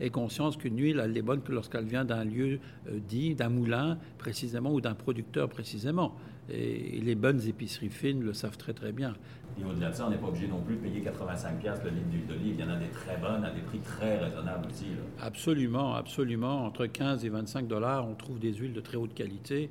aient 0.00 0.10
conscience 0.10 0.56
qu'une 0.56 0.78
huile, 0.78 1.00
elle 1.02 1.16
est 1.16 1.22
bonne 1.22 1.42
que 1.42 1.52
lorsqu'elle 1.52 1.84
vient 1.84 2.04
d'un 2.04 2.24
lieu 2.24 2.58
euh, 2.88 2.98
dit, 3.08 3.34
d'un 3.34 3.48
moulin 3.48 3.98
précisément, 4.18 4.72
ou 4.72 4.80
d'un 4.80 4.94
producteur 4.94 5.48
précisément. 5.48 6.14
Et, 6.50 7.00
les 7.00 7.14
bonnes 7.14 7.40
épiceries 7.46 7.90
fines 7.90 8.22
le 8.22 8.32
savent 8.32 8.56
très 8.56 8.72
très 8.72 8.92
bien. 8.92 9.14
Et 9.60 9.64
au-delà 9.64 9.90
de 9.90 9.94
ça, 9.94 10.06
on 10.06 10.10
n'est 10.10 10.16
pas 10.16 10.26
obligé 10.26 10.48
non 10.48 10.60
plus 10.60 10.76
de 10.76 10.80
payer 10.80 11.00
85 11.00 11.62
le 11.62 11.90
litre 11.90 12.08
d'huile 12.10 12.26
d'olive. 12.26 12.54
Il 12.58 12.60
y 12.60 12.64
en 12.64 12.70
a 12.70 12.76
des 12.76 12.88
très 12.88 13.16
bonnes 13.16 13.44
à 13.44 13.50
des 13.50 13.60
prix 13.60 13.78
très 13.78 14.18
raisonnables 14.18 14.66
aussi. 14.68 14.86
Absolument, 15.20 15.94
absolument. 15.94 16.64
Entre 16.66 16.86
15 16.86 17.24
et 17.24 17.28
25 17.28 17.68
dollars, 17.68 18.08
on 18.08 18.14
trouve 18.14 18.38
des 18.38 18.52
huiles 18.52 18.72
de 18.72 18.80
très 18.80 18.96
haute 18.96 19.14
qualité. 19.14 19.70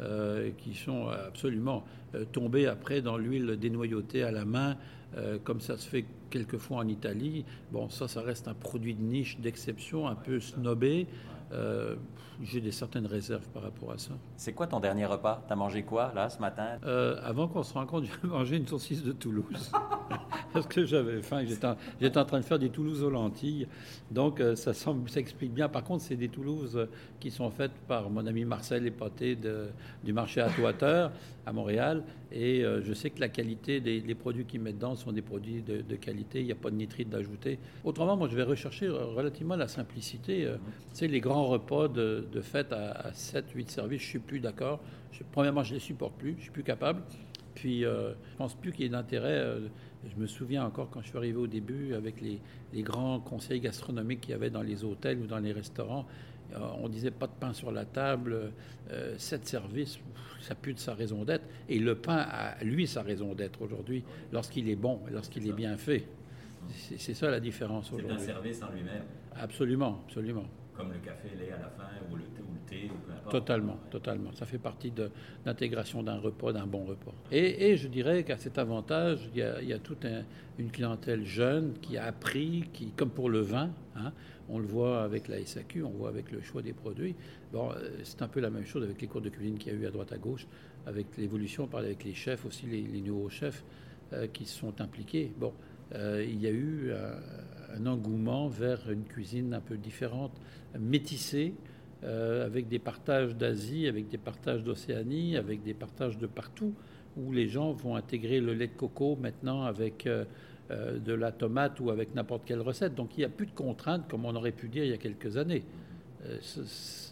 Euh, 0.00 0.50
qui 0.56 0.74
sont 0.74 1.08
absolument 1.08 1.84
tombées 2.32 2.66
après 2.66 3.02
dans 3.02 3.18
l'huile 3.18 3.56
dénoyautée 3.60 4.24
à 4.24 4.32
la 4.32 4.44
main 4.44 4.76
euh, 5.16 5.38
comme 5.42 5.60
ça 5.60 5.76
se 5.76 5.88
fait 5.88 6.04
quelquefois 6.30 6.78
en 6.78 6.88
Italie. 6.88 7.44
Bon, 7.70 7.88
ça, 7.88 8.08
ça 8.08 8.22
reste 8.22 8.48
un 8.48 8.54
produit 8.54 8.94
de 8.94 9.02
niche, 9.02 9.38
d'exception, 9.38 10.08
un 10.08 10.14
peu 10.14 10.40
snobé. 10.40 11.06
Euh, 11.52 11.96
j'ai 12.42 12.60
des 12.60 12.72
certaines 12.72 13.06
réserves 13.06 13.46
par 13.50 13.62
rapport 13.62 13.92
à 13.92 13.98
ça. 13.98 14.12
C'est 14.36 14.52
quoi 14.52 14.66
ton 14.66 14.80
dernier 14.80 15.06
repas? 15.06 15.44
Tu 15.46 15.52
as 15.52 15.56
mangé 15.56 15.82
quoi, 15.82 16.10
là, 16.14 16.28
ce 16.28 16.40
matin? 16.40 16.78
Euh, 16.84 17.20
Avant 17.22 17.46
qu'on 17.46 17.62
se 17.62 17.74
rencontre, 17.74 18.08
j'ai 18.22 18.28
mangé 18.28 18.56
une 18.56 18.66
saucisse 18.66 19.04
de 19.04 19.12
Toulouse. 19.12 19.70
Parce 20.52 20.66
que 20.66 20.84
j'avais 20.84 21.22
faim. 21.22 21.44
J'étais 21.44 22.18
en, 22.18 22.24
train 22.24 22.40
de 22.40 22.44
faire 22.44 22.58
des 22.58 22.70
Toulouse 22.70 23.02
aux 23.02 23.10
lentilles. 23.10 23.68
Donc, 24.10 24.40
euh, 24.40 24.56
ça, 24.56 24.72
semble, 24.72 25.08
ça 25.08 25.20
explique 25.20 25.52
bien. 25.52 25.68
Par 25.68 25.84
contre, 25.84 26.02
c'est 26.02 26.16
des 26.16 26.28
Toulouse 26.28 26.88
qui 27.20 27.30
sont 27.30 27.50
faites 27.50 27.72
par 27.86 28.10
mon 28.10 28.26
ami 28.26 28.44
Marcel 28.44 28.86
Épaté 28.86 29.36
de, 29.36 29.68
du 30.02 30.12
marché 30.12 30.40
à 30.40 30.48
Toiteur 30.48 31.12
à 31.46 31.52
Montréal. 31.52 32.04
Et 32.30 32.62
je 32.62 32.92
sais 32.92 33.10
que 33.10 33.20
la 33.20 33.28
qualité 33.28 33.80
des, 33.80 34.14
produits 34.14 34.44
qu'ils 34.44 34.60
mettent 34.60 34.76
dedans 34.76 34.94
sont 34.94 35.12
des 35.12 35.22
produits 35.22 35.62
de, 35.62 35.96
qualité. 35.96 36.40
Il 36.40 36.46
n'y 36.46 36.52
a 36.52 36.56
pas 36.56 36.70
de 36.70 36.76
nitrite 36.76 37.08
d'ajouter. 37.08 37.58
Autrement, 37.84 38.16
moi, 38.16 38.28
je 38.28 38.36
vais 38.36 38.42
rechercher 38.42 38.88
relativement 38.88 39.56
la 39.56 39.68
simplicité. 39.68 40.46
tu 40.46 40.58
sais, 40.92 41.08
les 41.08 41.20
grands 41.20 41.46
repas 41.46 41.88
de, 41.88 42.24
fête 42.42 42.72
à, 42.72 43.12
7, 43.12 43.50
8 43.54 43.70
services, 43.70 44.02
je 44.02 44.06
suis 44.06 44.18
plus 44.18 44.40
d'accord. 44.40 44.80
premièrement, 45.32 45.62
je 45.62 45.74
les 45.74 45.80
supporte 45.80 46.14
plus, 46.14 46.34
je 46.38 46.42
suis 46.42 46.50
plus 46.50 46.64
capable. 46.64 47.02
Puis, 47.54 47.84
euh, 47.84 48.12
je 48.30 48.36
pense 48.36 48.54
plus 48.54 48.72
qu'il 48.72 48.82
y 48.82 48.86
ait 48.86 48.90
d'intérêt. 48.90 49.38
Euh, 49.38 49.60
je 50.08 50.20
me 50.20 50.26
souviens 50.26 50.64
encore 50.64 50.90
quand 50.90 51.00
je 51.00 51.08
suis 51.08 51.16
arrivé 51.16 51.36
au 51.36 51.46
début 51.46 51.94
avec 51.94 52.20
les, 52.20 52.40
les 52.72 52.82
grands 52.82 53.20
conseils 53.20 53.60
gastronomiques 53.60 54.22
qu'il 54.22 54.30
y 54.30 54.34
avait 54.34 54.50
dans 54.50 54.62
les 54.62 54.84
hôtels 54.84 55.18
ou 55.20 55.26
dans 55.26 55.38
les 55.38 55.52
restaurants. 55.52 56.06
Euh, 56.54 56.58
on 56.82 56.88
disait 56.88 57.10
pas 57.10 57.26
de 57.26 57.32
pain 57.38 57.52
sur 57.52 57.70
la 57.70 57.84
table, 57.84 58.52
euh, 58.90 59.14
sept 59.18 59.46
services, 59.46 59.98
ça 60.40 60.54
pue 60.54 60.74
de 60.74 60.78
sa 60.78 60.94
raison 60.94 61.24
d'être. 61.24 61.44
Et 61.68 61.78
le 61.78 61.94
pain 61.94 62.26
a, 62.28 62.62
lui, 62.62 62.86
sa 62.86 63.02
raison 63.02 63.34
d'être 63.34 63.62
aujourd'hui, 63.62 64.04
lorsqu'il 64.32 64.68
est 64.68 64.76
bon, 64.76 65.00
lorsqu'il 65.10 65.48
est 65.48 65.52
bien 65.52 65.76
fait. 65.76 66.06
C'est 66.68 67.14
ça 67.14 67.30
la 67.30 67.40
différence 67.40 67.92
aujourd'hui. 67.92 68.16
C'est 68.18 68.30
un 68.30 68.34
service 68.34 68.62
en 68.62 68.70
lui-même. 68.70 69.02
Absolument, 69.34 70.02
absolument 70.06 70.46
comme 70.74 70.92
le 70.92 70.98
café 70.98 71.28
lait 71.38 71.52
à 71.52 71.58
la 71.58 71.68
fin 71.68 71.88
ou 72.10 72.16
le, 72.16 72.22
ou 72.22 72.54
le 72.54 72.60
thé 72.66 72.90
ou 72.90 72.96
peu 73.06 73.12
importe. 73.12 73.30
Totalement, 73.30 73.78
totalement. 73.90 74.32
Ça 74.32 74.46
fait 74.46 74.58
partie 74.58 74.90
de 74.90 75.10
l'intégration 75.44 76.02
d'un 76.02 76.18
repas, 76.18 76.52
d'un 76.52 76.66
bon 76.66 76.84
repas. 76.84 77.12
Et, 77.30 77.76
je 77.76 77.88
dirais 77.88 78.24
qu'à 78.24 78.36
cet 78.36 78.58
avantage, 78.58 79.28
il 79.34 79.40
y 79.40 79.72
a, 79.72 79.78
toute 79.78 80.06
une 80.58 80.70
clientèle 80.70 81.24
jeune 81.24 81.74
qui 81.80 81.96
a 81.96 82.04
appris, 82.04 82.68
qui, 82.72 82.90
comme 82.92 83.10
pour 83.10 83.28
le 83.28 83.40
vin, 83.40 83.70
hein, 83.96 84.12
on 84.48 84.58
le 84.58 84.66
voit 84.66 85.02
avec 85.02 85.28
la 85.28 85.44
SAQ, 85.44 85.82
on 85.82 85.90
voit 85.90 86.08
avec 86.08 86.30
le 86.30 86.40
choix 86.40 86.62
des 86.62 86.72
produits. 86.72 87.14
Bon, 87.52 87.70
euh, 87.70 88.00
c'est 88.04 88.22
un 88.22 88.28
peu 88.28 88.40
la 88.40 88.50
même 88.50 88.66
chose 88.66 88.82
avec 88.82 89.00
les 89.00 89.08
cours 89.08 89.20
de 89.20 89.28
cuisine 89.28 89.58
qu'il 89.58 89.72
y 89.72 89.76
a 89.76 89.78
eu 89.78 89.86
à 89.86 89.90
droite 89.90 90.12
à 90.12 90.18
gauche, 90.18 90.46
avec 90.86 91.16
l'évolution, 91.16 91.64
on 91.64 91.68
parlait 91.68 91.88
avec 91.88 92.04
les 92.04 92.14
chefs 92.14 92.44
aussi, 92.44 92.66
les, 92.66 93.00
nouveaux 93.00 93.28
chefs 93.28 93.64
euh, 94.12 94.26
qui 94.26 94.44
se 94.46 94.58
sont 94.58 94.80
impliqués. 94.80 95.32
Bon, 95.38 95.52
euh, 95.94 96.24
il 96.26 96.40
y 96.40 96.46
a 96.46 96.50
eu 96.50 96.92
un 97.76 97.86
engouement 97.86 98.48
vers 98.48 98.90
une 98.90 99.04
cuisine 99.04 99.54
un 99.54 99.60
peu 99.60 99.76
différente, 99.76 100.32
métissée, 100.78 101.54
avec 102.02 102.66
des 102.68 102.80
partages 102.80 103.36
d'Asie, 103.36 103.86
avec 103.86 104.08
des 104.08 104.18
partages 104.18 104.64
d'Océanie, 104.64 105.36
avec 105.36 105.62
des 105.62 105.74
partages 105.74 106.18
de 106.18 106.26
partout, 106.26 106.74
où 107.16 107.30
les 107.30 107.48
gens 107.48 107.72
vont 107.72 107.94
intégrer 107.94 108.40
le 108.40 108.54
lait 108.54 108.66
de 108.66 108.72
coco 108.72 109.16
maintenant 109.20 109.62
avec 109.62 110.08
de 110.70 111.12
la 111.12 111.30
tomate 111.30 111.78
ou 111.78 111.90
avec 111.90 112.14
n'importe 112.14 112.44
quelle 112.44 112.60
recette. 112.60 112.96
Donc 112.96 113.16
il 113.16 113.20
n'y 113.20 113.24
a 113.24 113.28
plus 113.28 113.46
de 113.46 113.52
contraintes 113.52 114.08
comme 114.08 114.24
on 114.24 114.34
aurait 114.34 114.50
pu 114.50 114.68
dire 114.68 114.84
il 114.84 114.90
y 114.90 114.94
a 114.94 114.98
quelques 114.98 115.36
années. 115.36 115.62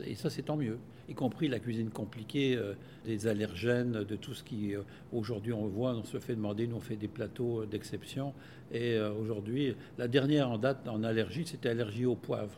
et 0.04 0.14
ça, 0.16 0.28
c'est 0.28 0.42
tant 0.42 0.56
mieux 0.56 0.78
y 1.10 1.14
compris 1.14 1.48
la 1.48 1.58
cuisine 1.58 1.90
compliquée, 1.90 2.56
euh, 2.56 2.74
des 3.04 3.26
allergènes, 3.26 4.04
de 4.04 4.16
tout 4.16 4.32
ce 4.32 4.44
qui, 4.44 4.74
euh, 4.74 4.82
aujourd'hui, 5.12 5.52
on 5.52 5.66
voit, 5.66 5.92
on 5.92 6.04
se 6.04 6.18
fait 6.18 6.36
demander, 6.36 6.66
nous, 6.66 6.76
on 6.76 6.80
fait 6.80 6.96
des 6.96 7.08
plateaux 7.08 7.62
euh, 7.62 7.66
d'exception. 7.66 8.32
Et 8.72 9.00
aujourd'hui, 9.00 9.74
la 9.98 10.06
dernière 10.06 10.48
en 10.48 10.56
date 10.56 10.86
en 10.86 11.02
allergie, 11.02 11.44
c'était 11.44 11.70
allergie 11.70 12.06
au 12.06 12.14
poivre. 12.14 12.54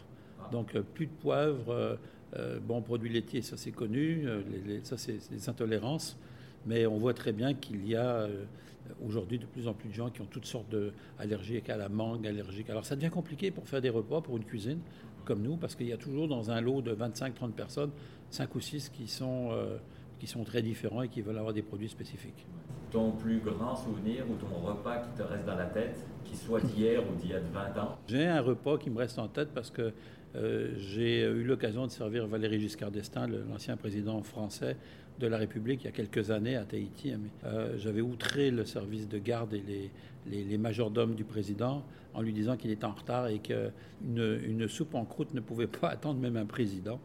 Donc, 0.50 0.78
plus 0.92 1.06
de 1.06 1.12
poivre, 1.22 1.98
bon, 2.68 2.82
produits 2.82 3.08
laitiers, 3.08 3.40
ça 3.40 3.56
c'est 3.56 3.70
connu, 3.70 4.26
ça 4.82 4.98
c'est 4.98 5.16
des 5.30 5.48
intolérances. 5.48 6.18
Mais 6.66 6.84
on 6.84 6.98
voit 6.98 7.14
très 7.14 7.32
bien 7.32 7.54
qu'il 7.54 7.88
y 7.88 7.96
a 7.96 8.28
aujourd'hui 9.02 9.38
de 9.38 9.46
plus 9.46 9.68
en 9.68 9.72
plus 9.72 9.88
de 9.88 9.94
gens 9.94 10.10
qui 10.10 10.20
ont 10.20 10.26
toutes 10.26 10.44
sortes 10.44 10.70
d'allergies 11.18 11.62
à 11.66 11.78
la 11.78 11.88
mangue, 11.88 12.26
allergiques. 12.26 12.68
Alors 12.68 12.84
ça 12.84 12.94
devient 12.94 13.08
compliqué 13.08 13.50
pour 13.50 13.66
faire 13.66 13.80
des 13.80 13.88
repas 13.88 14.20
pour 14.20 14.36
une 14.36 14.44
cuisine 14.44 14.80
comme 15.24 15.42
nous, 15.42 15.56
parce 15.56 15.74
qu'il 15.74 15.86
y 15.86 15.92
a 15.92 15.96
toujours 15.96 16.28
dans 16.28 16.50
un 16.50 16.60
lot 16.60 16.82
de 16.82 16.94
25-30 16.94 17.52
personnes 17.52 17.90
5 18.30 18.54
ou 18.54 18.60
6 18.60 18.88
qui 18.88 19.06
sont, 19.06 19.50
euh, 19.52 19.76
qui 20.18 20.26
sont 20.26 20.44
très 20.44 20.62
différents 20.62 21.02
et 21.02 21.08
qui 21.08 21.20
veulent 21.20 21.38
avoir 21.38 21.52
des 21.52 21.62
produits 21.62 21.88
spécifiques. 21.88 22.46
Ton 22.90 23.12
plus 23.12 23.38
grand 23.38 23.74
souvenir 23.74 24.24
ou 24.30 24.34
ton 24.34 24.54
repas 24.66 24.98
qui 24.98 25.10
te 25.16 25.22
reste 25.22 25.46
dans 25.46 25.54
la 25.54 25.66
tête, 25.66 26.04
qui 26.24 26.36
soit 26.36 26.60
d'hier 26.60 27.02
ou 27.02 27.14
d'il 27.20 27.30
y 27.30 27.34
a 27.34 27.40
20 27.40 27.78
ans? 27.80 27.98
J'ai 28.06 28.26
un 28.26 28.40
repas 28.40 28.78
qui 28.78 28.90
me 28.90 28.98
reste 28.98 29.18
en 29.18 29.28
tête 29.28 29.50
parce 29.54 29.70
que 29.70 29.92
euh, 30.34 30.72
j'ai 30.76 31.22
eu 31.22 31.44
l'occasion 31.44 31.86
de 31.86 31.90
servir 31.90 32.26
Valéry 32.26 32.58
Giscard 32.58 32.90
d'Estaing, 32.90 33.26
l'ancien 33.50 33.76
président 33.76 34.22
français 34.22 34.76
de 35.18 35.26
la 35.26 35.36
République, 35.36 35.82
il 35.82 35.84
y 35.84 35.88
a 35.88 35.92
quelques 35.92 36.30
années 36.30 36.56
à 36.56 36.64
Tahiti. 36.64 37.12
Euh, 37.44 37.78
j'avais 37.78 38.00
outré 38.00 38.50
le 38.50 38.64
service 38.64 39.08
de 39.08 39.18
garde 39.18 39.54
et 39.54 39.62
les, 40.26 40.44
les, 40.44 40.58
majordomes 40.58 41.14
du 41.14 41.24
président 41.24 41.84
en 42.14 42.22
lui 42.22 42.32
disant 42.32 42.56
qu'il 42.56 42.70
était 42.70 42.84
en 42.84 42.92
retard 42.92 43.28
et 43.28 43.38
qu'une 43.38 43.70
une 44.46 44.68
soupe 44.68 44.94
en 44.94 45.04
croûte 45.04 45.34
ne 45.34 45.40
pouvait 45.40 45.66
pas 45.66 45.88
attendre 45.90 46.20
même 46.20 46.36
un 46.36 46.46
président. 46.46 47.00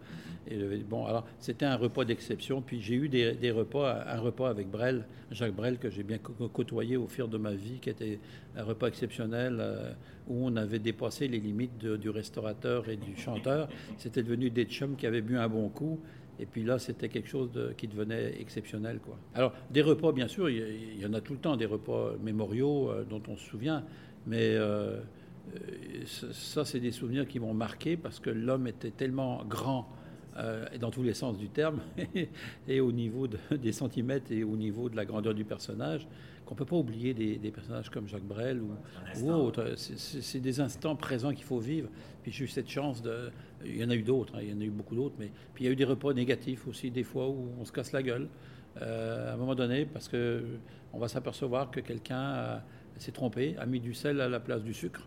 Et 0.49 0.57
bon, 0.77 1.05
alors 1.05 1.25
c'était 1.39 1.65
un 1.65 1.75
repas 1.75 2.05
d'exception. 2.05 2.61
Puis 2.61 2.81
j'ai 2.81 2.95
eu 2.95 3.09
des, 3.09 3.51
repas, 3.51 4.03
un 4.07 4.19
repas 4.19 4.49
avec 4.49 4.69
Brel, 4.69 5.05
Jacques 5.31 5.55
Brel, 5.55 5.77
que 5.77 5.89
j'ai 5.89 6.03
bien 6.03 6.19
côtoyé 6.19 6.95
au 6.95 7.07
fil 7.07 7.27
de 7.27 7.37
ma 7.37 7.53
vie, 7.53 7.79
qui 7.81 7.89
était 7.89 8.19
un 8.55 8.63
repas 8.63 8.87
exceptionnel 8.87 9.57
euh, 9.59 9.91
où 10.27 10.45
on 10.45 10.55
avait 10.55 10.79
dépassé 10.79 11.27
les 11.27 11.39
limites 11.39 11.77
du 11.77 12.09
restaurateur 12.09 12.87
et 12.89 12.95
du 12.95 13.17
chanteur. 13.17 13.67
C'était 13.97 14.23
devenu 14.23 14.49
des 14.49 14.65
chums 14.65 14.95
qui 14.95 15.05
avaient 15.05 15.21
bu 15.21 15.37
un 15.37 15.49
bon 15.49 15.69
coup. 15.69 15.99
Et 16.39 16.45
puis 16.45 16.63
là, 16.63 16.79
c'était 16.79 17.09
quelque 17.09 17.29
chose 17.29 17.49
qui 17.77 17.87
devenait 17.87 18.39
exceptionnel. 18.39 18.99
Quoi. 18.99 19.17
Alors, 19.33 19.53
des 19.71 19.81
repas, 19.81 20.11
bien 20.11 20.27
sûr, 20.27 20.49
il 20.49 20.99
y, 20.99 21.05
en 21.05 21.13
a 21.13 21.21
tout 21.21 21.33
le 21.33 21.39
temps, 21.39 21.57
des 21.57 21.65
repas 21.65 22.13
mémoriaux 22.21 22.89
euh, 22.89 23.03
dont 23.03 23.21
on 23.27 23.35
se 23.35 23.45
souvient. 23.45 23.83
Mais 24.27 24.55
euh, 24.55 24.99
ça, 26.05 26.65
c'est 26.65 26.79
des 26.79 26.91
souvenirs 26.91 27.27
qui 27.27 27.39
m'ont 27.39 27.53
marqué 27.53 27.97
parce 27.97 28.19
que 28.19 28.29
l'homme 28.29 28.67
était 28.67 28.91
tellement 28.91 29.43
grand 29.45 29.87
euh, 30.37 30.65
dans 30.79 30.91
tous 30.91 31.01
les 31.01 31.15
sens 31.15 31.37
du 31.37 31.49
terme, 31.49 31.79
et 32.67 32.79
au 32.79 32.91
niveau 32.91 33.27
des 33.27 33.71
centimètres 33.71 34.31
et 34.31 34.43
au 34.43 34.55
niveau 34.55 34.87
de 34.89 34.95
la 34.95 35.05
grandeur 35.05 35.33
du 35.33 35.45
personnage, 35.45 36.07
qu'on 36.47 36.53
ne 36.53 36.59
peut 36.59 36.65
pas 36.65 36.77
oublier 36.77 37.13
des, 37.13 37.51
personnages 37.51 37.89
comme 37.89 38.07
Jacques 38.07 38.23
Brel 38.23 38.61
ou, 38.61 38.71
ou 39.21 39.31
autres. 39.31 39.73
C'est 39.75 40.39
des 40.39 40.61
instants 40.61 40.95
présents 40.95 41.33
qu'il 41.33 41.43
faut 41.43 41.59
vivre. 41.59 41.89
Puis 42.23 42.31
j'ai 42.31 42.45
eu 42.45 42.47
cette 42.47 42.69
chance 42.69 43.01
de... 43.01 43.29
Il 43.65 43.75
y 43.75 43.83
en 43.83 43.89
a 43.89 43.95
eu 43.95 44.01
d'autres, 44.01 44.35
hein, 44.35 44.39
il 44.41 44.49
y 44.49 44.53
en 44.53 44.61
a 44.61 44.63
eu 44.63 44.69
beaucoup 44.69 44.95
d'autres, 44.95 45.15
mais 45.19 45.29
puis 45.53 45.65
il 45.65 45.67
y 45.67 45.69
a 45.69 45.73
eu 45.73 45.75
des 45.75 45.83
repas 45.83 46.13
négatifs 46.13 46.65
aussi, 46.67 46.89
des 46.89 47.03
fois 47.03 47.27
où 47.27 47.49
on 47.59 47.65
se 47.65 47.71
casse 47.71 47.91
la 47.91 48.01
gueule. 48.01 48.29
Euh, 48.81 49.31
à 49.31 49.33
un 49.33 49.37
moment 49.37 49.55
donné, 49.55 49.85
parce 49.85 50.07
que 50.07 50.43
on 50.93 50.99
va 50.99 51.09
s'apercevoir 51.09 51.69
que 51.69 51.81
quelqu'un 51.81 52.61
s'est 52.97 53.11
trompé, 53.11 53.55
a 53.57 53.65
mis 53.65 53.81
du 53.81 53.93
sel 53.93 54.21
à 54.21 54.29
la 54.29 54.39
place 54.39 54.63
du 54.63 54.73
sucre. 54.73 55.05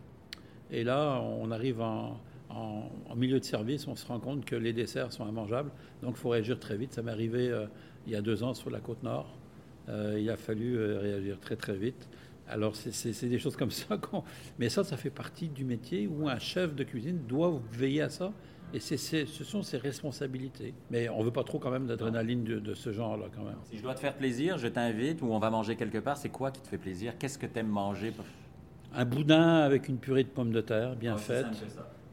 Et 0.70 0.84
là, 0.84 1.20
on 1.22 1.50
arrive 1.50 1.80
en, 1.80 2.20
en, 2.50 3.16
milieu 3.16 3.40
de 3.40 3.44
service, 3.44 3.86
on 3.88 3.96
se 3.96 4.06
rend 4.06 4.20
compte 4.20 4.44
que 4.44 4.56
les 4.56 4.72
desserts 4.72 5.12
sont 5.12 5.26
immangeables. 5.26 5.70
Donc, 6.02 6.16
il 6.16 6.18
faut 6.18 6.28
réagir 6.28 6.58
très 6.60 6.76
vite. 6.76 6.92
Ça 6.92 7.02
m'est 7.02 7.10
arrivé 7.10 7.48
euh, 7.48 7.66
il 8.06 8.12
y 8.12 8.16
a 8.16 8.20
deux 8.20 8.42
ans 8.42 8.54
sur 8.54 8.70
la 8.70 8.80
côte 8.80 9.02
nord. 9.02 9.39
Euh, 9.90 10.18
il 10.20 10.30
a 10.30 10.36
fallu 10.36 10.76
euh, 10.76 10.98
réagir 10.98 11.38
très, 11.40 11.56
très 11.56 11.76
vite. 11.76 12.08
Alors, 12.48 12.74
c'est 12.74 13.28
des 13.28 13.38
choses 13.38 13.56
comme 13.56 13.70
ça. 13.70 13.98
Mais 14.58 14.68
ça, 14.68 14.82
ça 14.82 14.96
fait 14.96 15.10
partie 15.10 15.48
du 15.48 15.64
métier 15.64 16.08
où 16.08 16.28
un 16.28 16.38
chef 16.38 16.74
de 16.74 16.82
cuisine 16.82 17.20
doit 17.28 17.60
veiller 17.72 18.02
à 18.02 18.08
ça. 18.08 18.32
Et 18.72 18.78
ce 18.78 19.26
sont 19.26 19.62
ses 19.62 19.78
responsabilités. 19.78 20.74
Mais 20.90 21.08
on 21.08 21.18
ne 21.20 21.24
veut 21.24 21.32
pas 21.32 21.42
trop 21.42 21.58
quand 21.58 21.72
même 21.72 21.86
d'adrénaline 21.86 22.44
de, 22.44 22.74
ce 22.74 22.92
genre-là 22.92 23.26
quand 23.34 23.42
même. 23.42 23.56
Si 23.64 23.78
je 23.78 23.82
dois 23.82 23.94
te 23.94 24.00
faire 24.00 24.14
plaisir, 24.14 24.58
je 24.58 24.68
t'invite 24.68 25.22
ou 25.22 25.26
on 25.26 25.40
va 25.40 25.50
manger 25.50 25.74
quelque 25.74 25.98
part. 25.98 26.16
C'est 26.16 26.28
quoi 26.28 26.52
qui 26.52 26.60
te 26.60 26.68
fait 26.68 26.78
plaisir? 26.78 27.14
Qu'est-ce 27.18 27.36
que 27.36 27.46
tu 27.46 27.58
aimes 27.58 27.68
manger? 27.68 28.12
Un 28.94 29.04
boudin 29.04 29.58
avec 29.58 29.88
une 29.88 29.98
purée 29.98 30.22
de 30.22 30.28
pommes 30.28 30.52
de 30.52 30.60
terre 30.60 30.94
bien 30.94 31.16
faite 31.16 31.46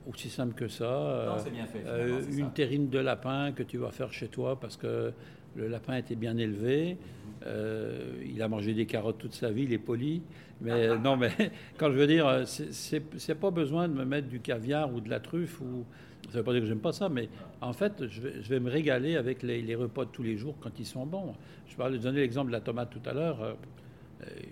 aussi 0.10 0.29
simple 0.29 0.53
que 0.53 0.67
ça. 0.67 0.86
Non, 0.86 1.51
bien 1.51 1.65
fait, 1.65 1.84
euh, 1.86 2.22
une 2.31 2.51
terrine 2.51 2.89
de 2.89 3.00
lapin 3.00 3.51
que 3.51 3.63
tu 3.63 3.77
vas 3.77 3.91
faire 3.91 4.12
chez 4.12 4.27
toi 4.27 4.60
parce 4.60 4.77
que 4.77 5.12
le 5.55 5.67
lapin 5.67 5.96
était 5.98 6.15
bien 6.15 6.38
élevé. 6.38 6.98
Euh, 7.47 8.23
il 8.25 8.41
a 8.41 8.47
mangé 8.47 8.73
des 8.73 8.85
carottes 8.85 9.17
toute 9.17 9.33
sa 9.33 9.51
vie, 9.51 9.63
il 9.63 9.73
est 9.73 9.77
poli. 9.77 10.21
Mais 10.61 10.97
non, 10.97 11.17
mais 11.17 11.31
quand 11.77 11.91
je 11.91 11.97
veux 11.97 12.07
dire, 12.07 12.43
c'est 12.45 13.35
pas 13.35 13.51
besoin 13.51 13.87
de 13.87 13.93
me 13.93 14.05
mettre 14.05 14.27
du 14.27 14.39
caviar 14.39 14.93
ou 14.93 15.01
de 15.01 15.09
la 15.09 15.19
truffe. 15.19 15.61
Ou, 15.61 15.85
ça 16.29 16.39
veut 16.39 16.43
pas 16.43 16.51
dire 16.51 16.61
que 16.61 16.67
j'aime 16.67 16.79
pas 16.79 16.91
ça, 16.91 17.09
mais 17.09 17.29
en 17.61 17.73
fait, 17.73 18.05
je 18.07 18.21
vais, 18.21 18.59
me 18.59 18.69
régaler 18.69 19.15
avec 19.15 19.43
les, 19.43 19.75
repas 19.75 20.05
de 20.05 20.09
tous 20.09 20.23
les 20.23 20.35
jours 20.35 20.55
quand 20.59 20.77
ils 20.79 20.85
sont 20.85 21.05
bons. 21.05 21.33
Je 21.67 21.75
parlais, 21.75 21.97
donner 21.99 22.19
l'exemple 22.19 22.47
de 22.47 22.53
la 22.53 22.61
tomate 22.61 22.89
tout 22.89 23.09
à 23.09 23.13
l'heure. 23.13 23.41
Euh, 23.41 23.53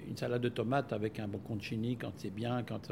une 0.08 0.16
salade 0.16 0.42
de 0.42 0.50
tomates 0.50 0.94
avec 0.94 1.20
un 1.20 1.28
bon 1.28 1.40
concini 1.40 1.98
quand 1.98 2.12
c'est 2.18 2.34
bien, 2.34 2.64
quand, 2.64 2.92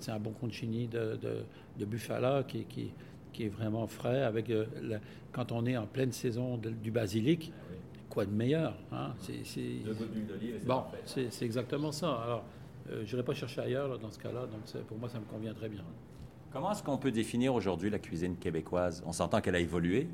c'est 0.00 0.10
un 0.10 0.18
bon 0.18 0.30
concini 0.30 0.88
de, 0.88 1.18
de, 1.22 1.44
de 1.78 1.84
buffala 1.84 2.42
qui, 2.44 2.92
est 3.38 3.48
vraiment 3.48 3.86
frais, 3.86 4.22
avec 4.22 4.48
euh, 4.48 4.64
quand 5.32 5.52
on 5.52 5.66
est 5.66 5.76
en 5.76 5.86
pleine 5.86 6.12
saison 6.12 6.56
du 6.56 6.90
basilic, 6.90 7.52
quoi 8.16 8.24
de 8.24 8.32
meilleur 8.32 8.74
hein? 8.92 9.12
c'est, 9.18 9.44
Bon, 10.66 10.84
c'est, 11.04 11.42
exactement 11.42 11.92
ça. 11.92 12.14
Alors, 12.14 12.44
euh, 12.88 13.02
je 13.04 13.12
n'irai 13.12 13.22
pas 13.22 13.34
chercher 13.34 13.60
ailleurs 13.60 13.98
dans 13.98 14.10
ce 14.10 14.18
cas-là, 14.18 14.46
donc 14.46 14.84
pour 14.86 14.96
moi, 14.96 15.10
ça 15.10 15.18
me 15.18 15.26
convient 15.26 15.52
très 15.52 15.68
bien. 15.68 15.82
Comment 16.50 16.72
est-ce 16.72 16.82
qu'on 16.82 16.96
peut 16.96 17.10
définir 17.10 17.54
aujourd'hui 17.54 17.90
la 17.90 17.98
cuisine 17.98 18.36
québécoise? 18.36 19.02
On 19.04 19.12
s'entend 19.12 19.42
qu'elle 19.42 19.56
a 19.56 19.60
évolué. 19.60 20.08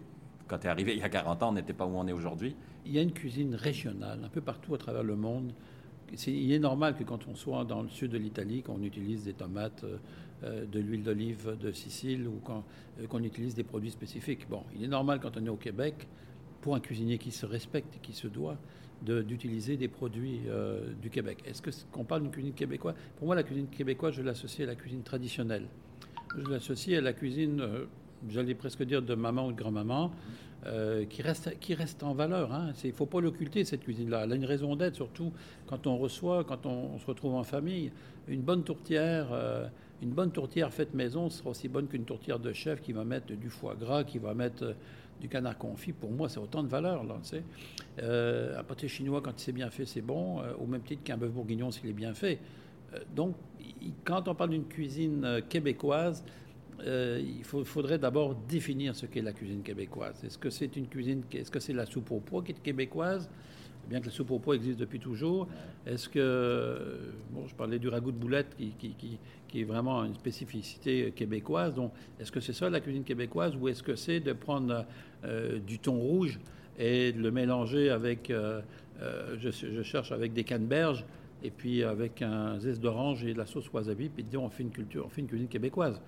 Quand 0.48 0.58
tu 0.58 0.66
es 0.66 0.70
arrivé 0.70 0.94
il 0.94 0.98
y 0.98 1.04
a 1.04 1.08
40 1.08 1.44
ans, 1.44 1.50
on 1.50 1.52
n'était 1.52 1.72
pas 1.72 1.86
où 1.86 1.96
on 1.96 2.08
est 2.08 2.12
aujourd'hui. 2.12 2.56
Il 2.84 2.90
y 2.90 2.98
a 2.98 3.02
une 3.02 3.12
cuisine 3.12 3.54
régionale, 3.54 4.18
un 4.24 4.28
peu 4.28 4.40
partout 4.40 4.74
à 4.74 4.78
travers 4.78 5.04
le 5.04 5.14
monde, 5.14 5.52
il 6.26 6.52
est 6.52 6.58
normal 6.58 6.96
que 6.96 7.04
quand 7.04 7.26
on 7.28 7.34
soit 7.34 7.64
dans 7.64 7.82
le 7.82 7.88
sud 7.88 8.10
de 8.10 8.18
l'Italie, 8.18 8.62
qu'on 8.62 8.82
utilise 8.82 9.24
des 9.24 9.32
tomates, 9.32 9.84
euh, 9.84 9.96
euh, 10.44 10.66
de 10.66 10.80
l'huile 10.80 11.02
d'olive 11.02 11.56
de 11.60 11.72
Sicile 11.72 12.26
ou 12.26 12.40
euh, 12.50 13.06
qu'on 13.06 13.22
utilise 13.22 13.54
des 13.54 13.62
produits 13.62 13.90
spécifiques. 13.90 14.48
Bon, 14.48 14.64
il 14.74 14.84
est 14.84 14.88
normal 14.88 15.20
quand 15.20 15.36
on 15.36 15.46
est 15.46 15.48
au 15.48 15.56
Québec, 15.56 16.08
pour 16.62 16.74
un 16.74 16.80
cuisinier 16.80 17.18
qui 17.18 17.30
se 17.30 17.44
respecte 17.44 17.96
et 17.96 17.98
qui 17.98 18.14
se 18.14 18.26
doit, 18.26 18.56
d'utiliser 19.02 19.76
des 19.76 19.88
produits 19.88 20.42
du 21.02 21.10
Québec. 21.10 21.38
Est-ce 21.44 21.60
qu'on 21.90 22.04
parle 22.04 22.22
d'une 22.22 22.30
cuisine 22.30 22.54
québécoise? 22.54 22.94
Pour 23.16 23.26
moi, 23.26 23.34
la 23.34 23.42
cuisine 23.42 23.66
québécoise, 23.66 24.14
je 24.14 24.22
l'associe 24.22 24.66
à 24.66 24.70
la 24.70 24.76
cuisine 24.76 25.02
traditionnelle. 25.02 25.66
Je 26.38 26.48
l'associe 26.48 26.96
à 26.96 27.00
la 27.00 27.12
cuisine, 27.12 27.60
j'allais 28.28 28.54
presque 28.54 28.84
dire, 28.84 29.02
de 29.02 29.14
maman 29.16 29.48
ou 29.48 29.52
de 29.52 29.56
grand-maman. 29.56 30.12
Euh, 30.64 31.06
qui, 31.06 31.22
reste, 31.22 31.58
qui 31.58 31.74
reste 31.74 32.04
en 32.04 32.14
valeur. 32.14 32.52
Hein. 32.52 32.70
Il 32.84 32.90
ne 32.90 32.94
faut 32.94 33.06
pas 33.06 33.20
l'occulter, 33.20 33.64
cette 33.64 33.80
cuisine-là. 33.80 34.22
Elle 34.22 34.32
a 34.32 34.36
une 34.36 34.44
raison 34.44 34.76
d'être, 34.76 34.94
surtout 34.94 35.32
quand 35.66 35.88
on 35.88 35.96
reçoit, 35.96 36.44
quand 36.44 36.66
on, 36.66 36.98
se 37.00 37.06
retrouve 37.06 37.34
en 37.34 37.42
famille. 37.42 37.90
Une 38.28 38.42
bonne 38.42 38.62
tourtière, 38.62 39.26
euh, 39.32 39.66
une 40.02 40.10
bonne 40.10 40.30
tourtière 40.30 40.72
faite 40.72 40.94
maison 40.94 41.30
sera 41.30 41.50
aussi 41.50 41.66
bonne 41.66 41.88
qu'une 41.88 42.04
tourtière 42.04 42.38
de 42.38 42.52
chef 42.52 42.80
qui 42.80 42.92
va 42.92 43.04
mettre 43.04 43.32
du 43.32 43.50
foie 43.50 43.74
gras, 43.74 44.04
qui 44.04 44.18
va 44.18 44.34
mettre 44.34 44.62
euh, 44.62 44.72
du 45.22 45.28
canard 45.28 45.56
confit. 45.56 45.92
Pour 45.92 46.10
moi, 46.10 46.28
c'est 46.28 46.40
autant 46.40 46.62
de 46.62 46.68
valeur. 46.68 47.04
Là, 47.04 47.16
un 48.58 48.64
pâté 48.64 48.88
chinois, 48.88 49.22
quand 49.22 49.32
c'est 49.36 49.52
bien 49.52 49.70
fait, 49.70 49.86
c'est 49.86 50.02
bon, 50.02 50.42
au 50.58 50.66
même 50.66 50.82
titre 50.82 51.02
qu'un 51.02 51.16
bœuf 51.16 51.30
bourguignon 51.30 51.70
s'il 51.70 51.88
est 51.88 51.94
bien 51.94 52.12
fait. 52.12 52.40
donc, 53.14 53.36
quand 54.04 54.28
on 54.28 54.34
parle 54.34 54.50
d'une 54.50 54.66
cuisine 54.66 55.42
québécoise, 55.48 56.24
euh, 56.86 57.22
il 57.22 57.44
faudrait 57.44 57.98
d'abord 57.98 58.34
définir 58.34 58.96
ce 58.96 59.06
qu'est 59.06 59.22
la 59.22 59.32
cuisine 59.32 59.62
québécoise. 59.62 60.22
Est-ce 60.24 60.38
que 60.38 60.50
c'est 60.50 60.76
une 60.76 60.88
cuisine, 60.88 61.22
est-ce 61.32 61.50
que 61.50 61.60
c'est 61.60 61.72
la 61.72 61.86
soupe 61.86 62.10
au 62.10 62.20
pois 62.20 62.42
qui 62.42 62.52
est 62.52 62.62
québécoise? 62.62 63.28
Bien 63.88 64.00
que 64.00 64.06
la 64.06 64.12
soupe 64.12 64.30
au 64.30 64.38
pois 64.38 64.54
existe 64.54 64.78
depuis 64.78 65.00
toujours. 65.00 65.48
Est-ce 65.86 66.08
que, 66.08 67.12
bon, 67.32 67.46
je 67.46 67.54
parlais 67.54 67.78
du 67.78 67.88
ragoût 67.88 68.12
de 68.12 68.16
boulette 68.16 68.56
qui, 68.56 68.94
qui, 69.50 69.60
est 69.60 69.64
vraiment 69.64 70.04
une 70.04 70.14
spécificité 70.14 71.12
québécoise. 71.12 71.74
Donc, 71.74 71.92
est-ce 72.18 72.32
que 72.32 72.40
c'est 72.40 72.52
ça 72.52 72.70
la 72.70 72.80
cuisine 72.80 73.04
québécoise 73.04 73.54
ou 73.54 73.68
est-ce 73.68 73.82
que 73.82 73.96
c'est 73.96 74.20
de 74.20 74.32
prendre 74.32 74.86
euh, 75.24 75.58
du 75.58 75.78
thon 75.78 75.98
rouge 75.98 76.40
et 76.78 77.12
de 77.12 77.20
le 77.20 77.30
mélanger 77.30 77.90
avec, 77.90 78.30
euh, 78.30 78.62
je, 79.38 79.50
je, 79.50 79.82
cherche 79.82 80.10
avec 80.10 80.32
des 80.32 80.44
canneberges 80.44 81.04
et 81.42 81.50
puis 81.50 81.82
avec 81.82 82.22
un 82.22 82.58
zeste 82.60 82.80
d'orange 82.80 83.24
et 83.24 83.34
de 83.34 83.38
la 83.38 83.46
sauce 83.46 83.70
wasabi, 83.72 84.08
puis 84.08 84.24
dire 84.24 84.42
on 84.42 84.48
fait 84.48 84.62
une 84.62 84.70
culture, 84.70 85.04
on 85.06 85.08
fait 85.08 85.20
une 85.20 85.26
cuisine 85.26 85.48
québécoise. 85.48 86.00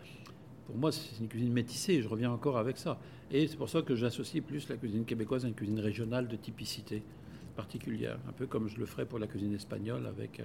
Pour 0.67 0.77
moi, 0.77 0.91
c'est 0.93 1.21
une 1.21 1.29
cuisine 1.29 1.53
métissée, 1.53 2.01
je 2.01 2.09
reviens 2.09 2.31
encore 2.31 2.57
avec 2.57 2.79
ça. 2.79 2.99
Et 3.31 3.47
c'est 3.47 3.57
pour 3.57 3.69
ça 3.69 3.83
que 3.83 3.95
j'associe 3.95 4.43
plus 4.43 4.69
la 4.69 4.77
cuisine 4.77 5.05
québécoise 5.05 5.45
à 5.45 5.49
une 5.49 5.55
cuisine 5.55 5.81
régionale 5.81 6.29
de 6.29 6.37
typicité 6.37 7.03
particulière, 7.55 8.19
un 8.29 8.33
peu 8.33 8.47
comme 8.47 8.69
je 8.69 8.79
le 8.79 8.87
ferais 8.87 9.07
pour 9.07 9.19
la 9.19 9.27
cuisine 9.27 9.55
espagnole 9.55 10.07
avec, 10.07 10.41
euh, 10.41 10.45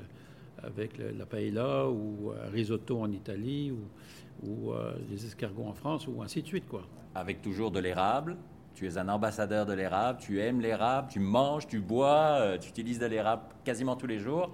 avec 0.64 0.98
la 0.98 1.26
paella 1.26 1.88
ou 1.90 2.32
un 2.32 2.50
risotto 2.50 3.00
en 3.02 3.12
Italie 3.12 3.72
ou, 3.72 4.48
ou 4.48 4.72
euh, 4.72 4.94
les 5.10 5.26
escargots 5.26 5.66
en 5.66 5.74
France 5.74 6.08
ou 6.08 6.22
ainsi 6.22 6.42
de 6.42 6.48
suite. 6.48 6.68
Quoi. 6.68 6.84
Avec 7.16 7.42
toujours 7.42 7.72
de 7.72 7.80
l'érable 7.80 8.38
tu 8.80 8.88
es 8.88 8.98
un 8.98 9.10
ambassadeur 9.10 9.66
de 9.66 9.74
l'érable, 9.74 10.20
tu 10.22 10.40
aimes 10.40 10.62
l'érable, 10.62 11.10
tu 11.12 11.20
manges, 11.20 11.68
tu 11.68 11.82
bois, 11.82 12.38
euh, 12.40 12.58
tu 12.58 12.70
utilises 12.70 12.98
de 12.98 13.08
l'érable 13.08 13.42
quasiment 13.66 13.98
tous 13.98 14.08
les 14.08 14.20
jours. 14.20 14.54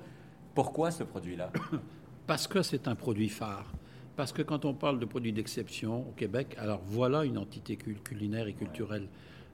Pourquoi 0.56 0.90
ce 0.90 1.04
produit-là? 1.04 1.52
Parce 2.28 2.48
que 2.48 2.64
c'est 2.64 2.88
un 2.88 2.96
produit 2.96 3.30
phare. 3.30 3.72
Parce 4.16 4.32
que 4.32 4.42
quand 4.42 4.66
on 4.66 4.74
parle 4.74 4.98
de 4.98 5.06
produits 5.06 5.32
d'exception 5.32 6.10
au 6.10 6.12
Québec, 6.14 6.56
alors 6.58 6.82
voilà 6.86 7.24
une 7.24 7.38
entité 7.38 7.76
culinaire 7.76 8.48
et 8.48 8.54
culturelle. 8.54 9.10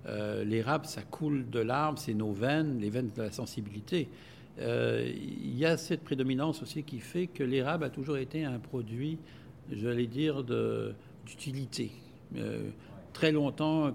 Euh, 0.07 0.43
l'érable, 0.43 0.85
ça 0.85 1.01
coule 1.01 1.49
de 1.49 1.59
l'arbre, 1.59 1.99
c'est 1.99 2.13
nos 2.13 2.31
veines, 2.31 2.79
les 2.79 2.89
veines 2.89 3.11
de 3.15 3.21
la 3.21 3.31
sensibilité. 3.31 4.09
Euh, 4.59 5.11
il 5.15 5.57
y 5.57 5.65
a 5.65 5.77
cette 5.77 6.03
prédominance 6.03 6.61
aussi 6.61 6.83
qui 6.83 6.99
fait 6.99 7.27
que 7.27 7.43
l'érable 7.43 7.83
a 7.83 7.89
toujours 7.89 8.17
été 8.17 8.43
un 8.43 8.59
produit, 8.59 9.17
j'allais 9.71 10.07
dire, 10.07 10.43
d'utilité. 11.25 11.91
très 13.13 13.31
longtemps, 13.31 13.93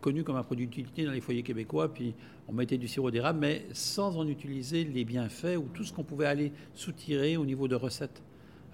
connu 0.00 0.24
comme 0.24 0.36
un 0.36 0.42
produit 0.42 0.66
d'utilité 0.66 1.04
dans 1.04 1.12
les 1.12 1.20
foyers 1.20 1.42
québécois, 1.42 1.92
puis 1.92 2.14
on 2.48 2.52
mettait 2.52 2.78
du 2.78 2.88
sirop 2.88 3.10
d'érable, 3.10 3.40
mais 3.40 3.66
sans 3.72 4.16
en 4.16 4.26
utiliser 4.26 4.84
les 4.84 5.04
bienfaits 5.04 5.56
ou 5.56 5.68
tout 5.72 5.84
ce 5.84 5.92
qu'on 5.92 6.04
pouvait 6.04 6.26
aller 6.26 6.52
soutirer 6.74 7.36
au 7.36 7.44
niveau 7.44 7.68
de 7.68 7.74
recettes. 7.74 8.22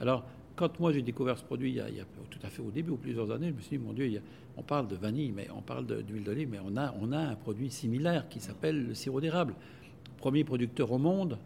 Alors, 0.01 0.25
quand 0.57 0.81
moi 0.81 0.93
j'ai 0.93 1.03
découvert 1.03 1.39
ce 1.39 1.45
produit 1.45 1.71
il 1.71 1.77
y, 1.77 1.81
a, 1.81 2.05
tout 2.31 2.39
à 2.43 2.49
fait 2.49 2.63
au 2.63 2.71
début, 2.71 2.91
ou 2.91 2.97
plusieurs 2.97 3.31
années, 3.31 3.49
je 3.49 3.55
me 3.55 3.61
suis 3.61 3.79
dit, 3.79 3.85
mon 3.85 3.93
Dieu, 3.93 4.21
on 4.57 4.63
parle 4.63 4.89
de 4.89 4.97
vanille, 4.97 5.33
mais 5.33 5.49
on 5.57 5.63
parle 5.63 5.87
d'huile 5.87 6.25
d'olive, 6.25 6.49
mais 6.51 6.59
on 6.65 6.77
a, 6.77 7.19
un 7.19 7.35
produit 7.35 7.71
similaire 7.71 8.29
qui 8.29 8.41
s'appelle 8.41 8.87
le 8.89 8.95
sirop 8.95 9.21
d'érable. 9.21 9.55
Premier 10.19 10.45
producteur 10.45 10.93
au 10.93 10.99
monde, 10.99 11.39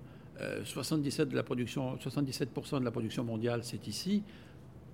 77, 0.65 1.29
euh, 1.29 1.31
de 1.31 1.37
la 1.37 1.43
production, 1.43 1.97
77% 1.97 2.81
de 2.81 2.85
la 2.85 2.91
production 2.91 3.25
mondiale, 3.25 3.61
c'est 3.63 3.87
ici 3.87 4.23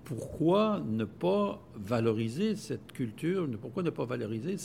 pourquoi 0.03 0.81
ne 0.85 1.05
pas 1.05 1.61
valoriser 1.75 2.55
cette 2.55 2.91
culture 2.91 3.47
Pourquoi 3.61 3.83
ne 3.83 3.89
pas 3.89 4.05
valoriser 4.05 4.57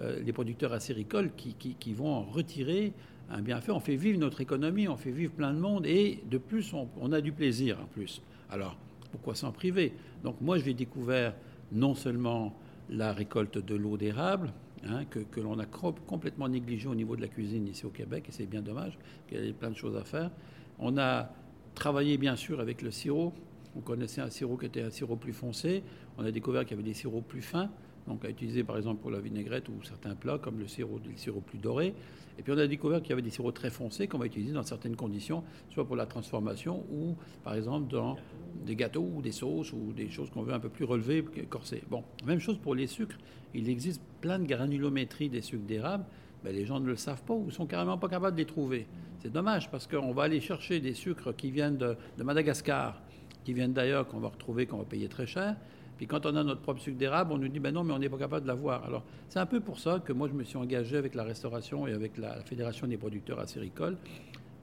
euh, 0.00 0.20
les 0.24 0.32
producteurs 0.32 0.72
acéricoles 0.72 1.30
qui, 1.36 1.94
vont 1.94 2.12
en 2.12 2.22
retirer 2.22 2.92
un 3.30 3.40
bienfait? 3.40 3.72
On 3.72 3.80
fait 3.80 3.96
vivre 3.96 4.18
notre 4.18 4.40
économie, 4.40 4.88
on 4.88 4.96
fait 4.96 5.10
vivre 5.10 5.32
plein 5.32 5.52
de 5.52 5.58
monde 5.58 5.86
et 5.86 6.20
de 6.30 6.38
plus, 6.38 6.72
on, 6.72 7.12
a 7.12 7.20
du 7.20 7.32
plaisir 7.32 7.80
en 7.80 7.86
plus. 7.86 8.22
Alors, 8.50 8.76
pourquoi 9.10 9.34
s'en 9.34 9.52
priver? 9.52 9.92
Donc 10.22 10.40
moi, 10.40 10.58
j'ai 10.58 10.74
découvert 10.74 11.34
non 11.72 11.94
seulement 11.94 12.56
la 12.88 13.12
récolte 13.12 13.58
de 13.58 13.74
l'eau 13.74 13.96
d'érable, 13.96 14.52
hein, 14.86 15.04
que, 15.06 15.18
que 15.18 15.40
l'on 15.40 15.58
a 15.58 15.66
complètement 15.66 16.48
négligé 16.48 16.88
au 16.88 16.94
niveau 16.94 17.16
de 17.16 17.22
la 17.22 17.28
cuisine 17.28 17.66
ici 17.66 17.84
au 17.86 17.90
Québec, 17.90 18.26
et 18.28 18.32
c'est 18.32 18.46
bien 18.46 18.62
dommage, 18.62 18.98
qu'il 19.28 19.44
y 19.44 19.48
ait 19.48 19.52
plein 19.52 19.70
de 19.70 19.76
choses 19.76 19.96
à 19.96 20.04
faire. 20.04 20.30
On 20.78 20.96
a 20.98 21.30
travaillé 21.74 22.18
bien 22.18 22.36
sûr 22.36 22.60
avec 22.60 22.82
le 22.82 22.90
sirop, 22.90 23.32
on 23.76 23.80
connaissait 23.80 24.22
un 24.22 24.30
sirop 24.30 24.56
qui 24.56 24.66
était 24.66 24.82
un 24.82 24.90
sirop 24.90 25.16
plus 25.16 25.34
foncé. 25.34 25.82
On 26.16 26.24
a 26.24 26.30
découvert 26.30 26.62
qu'il 26.64 26.70
y 26.72 26.74
avait 26.80 26.88
des 26.88 26.94
sirops 26.94 27.26
plus 27.26 27.42
fins, 27.42 27.70
donc 28.06 28.24
à 28.24 28.30
utiliser 28.30 28.64
par 28.64 28.76
exemple 28.76 29.00
pour 29.00 29.10
la 29.10 29.20
vinaigrette 29.20 29.68
ou 29.68 29.82
certains 29.82 30.14
plats 30.14 30.38
comme 30.38 30.58
le 30.58 30.66
sirop, 30.66 31.00
plus 31.40 31.58
doré. 31.58 31.94
Et 32.38 32.42
puis 32.42 32.52
on 32.52 32.58
a 32.58 32.66
découvert 32.66 33.00
qu'il 33.00 33.10
y 33.10 33.12
avait 33.12 33.22
des 33.22 33.30
sirops 33.30 33.54
très 33.54 33.70
foncés 33.70 34.08
qu'on 34.08 34.18
va 34.18 34.26
utiliser 34.26 34.52
dans 34.52 34.62
certaines 34.62 34.96
conditions, 34.96 35.42
soit 35.70 35.86
pour 35.86 35.96
la 35.96 36.06
transformation 36.06 36.84
ou 36.90 37.16
par 37.42 37.54
exemple 37.54 37.90
dans 37.90 38.16
des 38.64 38.76
gâteaux 38.76 39.08
ou 39.14 39.22
des 39.22 39.32
sauces 39.32 39.72
ou 39.72 39.92
des 39.92 40.08
choses 40.10 40.30
qu'on 40.30 40.42
veut 40.42 40.52
un 40.52 40.60
peu 40.60 40.68
plus 40.68 40.84
relevées, 40.84 41.24
corsées. 41.48 41.82
Bon, 41.88 42.04
même 42.26 42.40
chose 42.40 42.58
pour 42.58 42.74
les 42.74 42.86
sucres. 42.86 43.18
Il 43.54 43.68
existe 43.68 44.02
plein 44.20 44.38
de 44.38 44.46
granulométrie 44.46 45.28
des 45.28 45.40
sucres 45.40 45.64
d'érable. 45.64 46.04
mais 46.44 46.52
les 46.52 46.66
gens 46.66 46.78
ne 46.78 46.86
le 46.86 46.96
savent 46.96 47.22
pas 47.22 47.34
ou 47.34 47.50
sont 47.50 47.66
carrément 47.66 47.98
pas 47.98 48.08
capables 48.08 48.36
de 48.36 48.42
les 48.42 48.46
trouver. 48.46 48.86
C'est 49.20 49.32
dommage 49.32 49.70
parce 49.70 49.86
qu'on 49.86 50.12
va 50.12 50.24
aller 50.24 50.40
chercher 50.40 50.78
des 50.80 50.94
sucres 50.94 51.34
qui 51.34 51.50
viennent 51.50 51.78
de 51.78 52.22
Madagascar 52.22 53.00
qui 53.46 53.52
viennent 53.52 53.72
d'ailleurs, 53.72 54.08
qu'on 54.08 54.18
va 54.18 54.28
retrouver, 54.28 54.66
qu'on 54.66 54.78
va 54.78 54.84
payer 54.84 55.08
très 55.08 55.26
cher. 55.28 55.54
Puis 55.96 56.06
quand 56.06 56.26
on 56.26 56.36
a 56.36 56.44
notre 56.44 56.60
propre 56.60 56.80
sucre 56.80 56.98
d'érable, 56.98 57.32
on 57.32 57.38
nous 57.38 57.48
dit 57.48 57.58
ben 57.58 57.72
non, 57.72 57.84
mais 57.84 57.94
on 57.94 57.98
n'est 57.98 58.08
pas 58.08 58.18
capable 58.18 58.42
de 58.42 58.48
l'avoir. 58.48 58.84
Alors 58.84 59.02
c'est 59.28 59.38
un 59.38 59.46
peu 59.46 59.60
pour 59.60 59.78
ça 59.78 60.00
que 60.04 60.12
moi 60.12 60.28
je 60.28 60.34
me 60.34 60.44
suis 60.44 60.58
engagé 60.58 60.96
avec 60.96 61.14
la 61.14 61.24
restauration 61.24 61.86
et 61.86 61.92
avec 61.92 62.18
la 62.18 62.40
Fédération 62.42 62.86
des 62.86 62.96
producteurs 62.96 63.40
acéricoles 63.40 63.96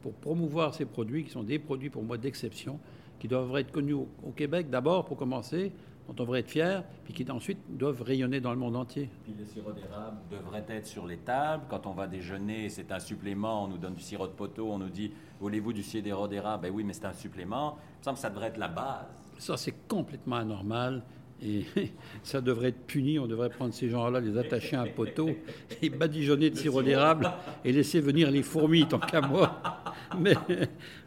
pour 0.04 0.14
promouvoir 0.14 0.76
ces 0.76 0.86
produits 0.86 1.24
qui 1.24 1.32
sont 1.32 1.44
des 1.44 1.58
produits 1.58 1.90
pour 1.90 2.04
moi 2.04 2.18
d'exception, 2.18 2.78
qui 3.20 3.28
doivent 3.28 3.56
être 3.56 3.72
connus 3.72 3.94
au, 3.94 4.08
Québec 4.36 4.70
d'abord 4.70 5.06
pour 5.06 5.16
commencer, 5.16 5.72
dont 6.06 6.12
on 6.12 6.14
devrait 6.14 6.42
être 6.42 6.50
fier, 6.52 6.84
puis 7.06 7.14
qui 7.14 7.32
ensuite 7.32 7.60
doivent 7.70 8.02
rayonner 8.02 8.42
dans 8.42 8.52
le 8.52 8.58
monde 8.58 8.76
entier. 8.76 9.10
Puis 9.24 9.34
le 9.40 9.46
sirop 9.46 9.72
d'érable 9.72 10.18
devrait 10.30 10.66
être 10.68 10.86
sur 10.86 11.08
les 11.08 11.18
tables. 11.18 11.64
Quand 11.70 11.88
on 11.88 11.94
va 11.94 12.08
déjeuner, 12.08 12.68
c'est 12.68 12.92
un 12.92 13.00
supplément. 13.00 13.64
On 13.64 13.68
nous 13.70 13.78
donne 13.78 13.96
du 13.96 14.04
sirop 14.04 14.28
de 14.28 14.34
poteau, 14.34 14.70
on 14.70 14.78
nous 14.78 14.90
dit 14.90 15.12
voulez-vous 15.40 15.72
du 15.72 15.84
sirop 15.84 16.28
d'érable? 16.28 16.64
Ben 16.64 16.74
oui, 16.74 16.84
mais 16.84 16.92
c'est 16.92 17.06
un 17.06 17.14
supplément. 17.14 17.78
Il 17.96 18.00
me 18.00 18.04
semble 18.04 18.16
que 18.18 18.22
ça 18.22 18.30
devrait 18.30 18.48
être 18.48 18.58
la 18.58 18.68
base. 18.68 19.08
Ça, 19.40 19.56
c'est 19.56 19.88
complètement 19.88 20.36
anormal. 20.36 21.02
Et 21.46 21.66
ça 22.24 22.42
devrait 22.42 22.70
être 22.70 22.86
puni. 22.86 23.20
On 23.20 23.28
devrait 23.28 23.50
prendre 23.50 23.74
ces 23.74 23.90
gens-là, 23.90 24.20
les 24.20 24.38
attacher 24.38 24.76
à 24.76 24.82
un 24.82 24.88
poteau 24.88 25.30
et 25.82 25.90
badigeonner 25.90 26.50
de 26.50 26.56
sirop 26.56 26.82
d'érable 26.82 27.32
et 27.66 27.72
laisser 27.72 28.00
venir 28.00 28.32
les 28.32 28.44
fourmis, 28.44 28.88
tant 28.88 29.00
qu'à 29.00 29.22
moi. 29.22 29.62
Mais, 30.20 30.36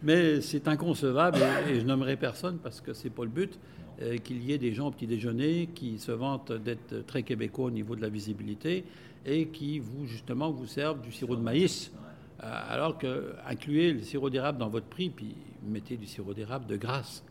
mais 0.03 0.41
c'est 0.41 0.67
inconcevable 0.67 1.39
et, 1.69 1.79
je 1.79 1.87
nommerai 1.87 2.17
personne 2.17 2.59
parce 2.59 2.81
que 2.81 2.93
c'est 2.93 3.11
pas 3.11 3.23
le 3.23 3.31
but. 3.31 3.57
Euh, 4.03 4.17
qu'il 4.19 4.43
y 4.43 4.53
ait 4.53 4.59
des 4.59 4.75
gens 4.75 4.89
au 4.89 4.91
petit 4.91 5.07
déjeuner 5.07 5.69
qui 5.73 5.99
se 5.99 6.11
vantent 6.11 6.51
d'être 6.51 7.07
très 7.07 7.23
québécois 7.23 7.67
au 7.67 7.71
niveau 7.71 7.95
de 7.95 8.03
la 8.03 8.09
visibilité 8.09 8.85
et 9.25 9.47
qui 9.47 9.79
vous 9.79 10.07
justement 10.07 10.51
vous 10.51 10.67
servent 10.67 11.01
du 11.01 11.13
sirop 11.13 11.37
de 11.37 11.41
maïs 11.41 11.93
euh, 12.43 12.47
alors 12.69 12.99
que 12.99 13.33
incluez 13.47 13.93
le 13.93 14.03
sirop 14.03 14.29
d'érable 14.29 14.59
dans 14.59 14.69
votre 14.69 14.87
prix 14.87 15.09
puis 15.09 15.35
mettez 15.65 15.97
du 15.97 16.07
sirop 16.07 16.35
d'érable 16.35 16.67
de 16.67 16.77
grâce. 16.77 17.23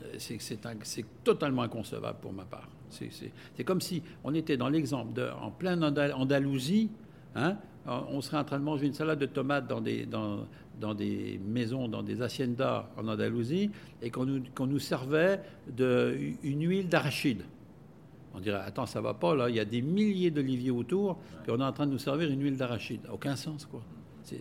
Euh, 0.00 0.16
c'est 0.18 1.04
totalement 1.24 1.62
inconcevable 1.62 2.18
pour 2.20 2.32
ma 2.32 2.44
part. 2.44 2.68
C'est 2.90 3.64
comme 3.64 3.80
si 3.80 4.02
on 4.24 4.34
était 4.34 4.56
dans 4.56 4.68
l'exemple 4.68 5.12
de, 5.12 5.28
en 5.40 5.50
pleine 5.50 5.84
Andalousie, 5.84 6.90
hein, 7.34 7.56
on 7.86 8.20
serait 8.20 8.38
en 8.38 8.44
train 8.44 8.58
de 8.58 8.64
manger 8.64 8.86
une 8.86 8.94
salade 8.94 9.18
de 9.18 9.26
tomates 9.26 9.66
dans 9.66 9.80
des, 9.80 10.06
dans, 10.06 10.46
dans 10.80 10.94
des 10.94 11.40
maisons, 11.44 11.88
dans 11.88 12.02
des 12.02 12.22
haciendas 12.22 12.88
en 12.96 13.08
Andalousie, 13.08 13.70
et 14.02 14.10
qu'on 14.10 14.24
nous, 14.24 14.42
nous, 14.60 14.78
servait 14.78 15.40
de, 15.74 16.16
une 16.42 16.66
huile 16.66 16.88
d'arachide. 16.88 17.42
On 18.34 18.40
dirait, 18.40 18.60
attends, 18.64 18.86
ça 18.86 19.00
va 19.00 19.14
pas, 19.14 19.34
là, 19.34 19.48
il 19.48 19.56
y 19.56 19.60
a 19.60 19.64
des 19.64 19.82
milliers 19.82 20.30
d'oliviers 20.30 20.70
autour, 20.70 21.18
et 21.46 21.50
on 21.50 21.60
est 21.60 21.64
en 21.64 21.72
train 21.72 21.86
de 21.86 21.92
nous 21.92 21.98
servir 21.98 22.30
une 22.30 22.42
huile 22.42 22.56
d'arachide. 22.56 23.00
Aucun 23.12 23.36
sens, 23.36 23.66
quoi. 23.66 23.82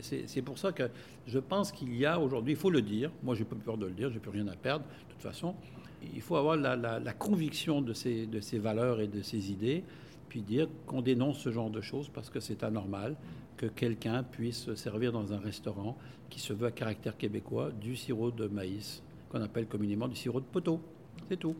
C'est 0.02 0.42
pour 0.42 0.58
ça 0.58 0.72
que 0.72 0.90
je 1.26 1.40
pense 1.40 1.72
qu'il 1.72 1.96
y 1.96 2.06
a 2.06 2.20
aujourd'hui, 2.20 2.54
il 2.54 2.60
faut 2.60 2.70
le 2.70 2.82
dire, 2.82 3.12
moi 3.24 3.36
j'ai 3.36 3.46
pas 3.46 3.56
peur 3.56 3.78
de 3.78 3.86
le 3.86 3.94
dire, 3.94 4.12
j'ai 4.12 4.20
plus 4.20 4.32
rien 4.32 4.48
à 4.48 4.56
perdre, 4.56 4.86
de 4.86 5.14
toute 5.14 5.22
façon, 5.22 5.56
il 6.14 6.22
faut 6.22 6.36
avoir 6.36 6.56
la, 6.56 6.76
la, 6.76 7.14
conviction 7.14 7.82
de 7.82 7.94
ces, 7.94 8.28
de 8.28 8.40
ces 8.40 8.60
valeurs 8.60 9.02
et 9.02 9.08
de 9.08 9.22
ces 9.22 9.52
idées, 9.52 9.84
puis 10.30 10.42
dire 10.42 10.68
qu'on 10.86 11.02
dénonce 11.02 11.40
ce 11.40 11.52
genre 11.52 11.70
de 11.70 11.82
choses 11.82 12.10
parce 12.10 12.30
que 12.30 12.40
c'est 12.40 12.64
anormal, 12.64 13.16
que 13.56 13.66
quelqu'un 13.66 14.24
puisse 14.24 14.74
servir 14.76 15.12
dans 15.12 15.34
un 15.34 15.40
restaurant 15.40 15.98
qui 16.30 16.40
se 16.40 16.54
veut 16.54 16.68
à 16.68 16.72
caractère 16.72 17.18
québécois 17.18 17.72
du 17.72 17.96
sirop 17.96 18.32
de 18.32 18.48
maïs, 18.48 19.02
qu'on 19.30 19.42
appelle 19.42 19.68
communément 19.68 20.08
du 20.08 20.16
sirop 20.16 20.40
de 20.40 20.46
poteau. 20.46 20.80
C'est 21.30 21.38
tout. 21.38 21.56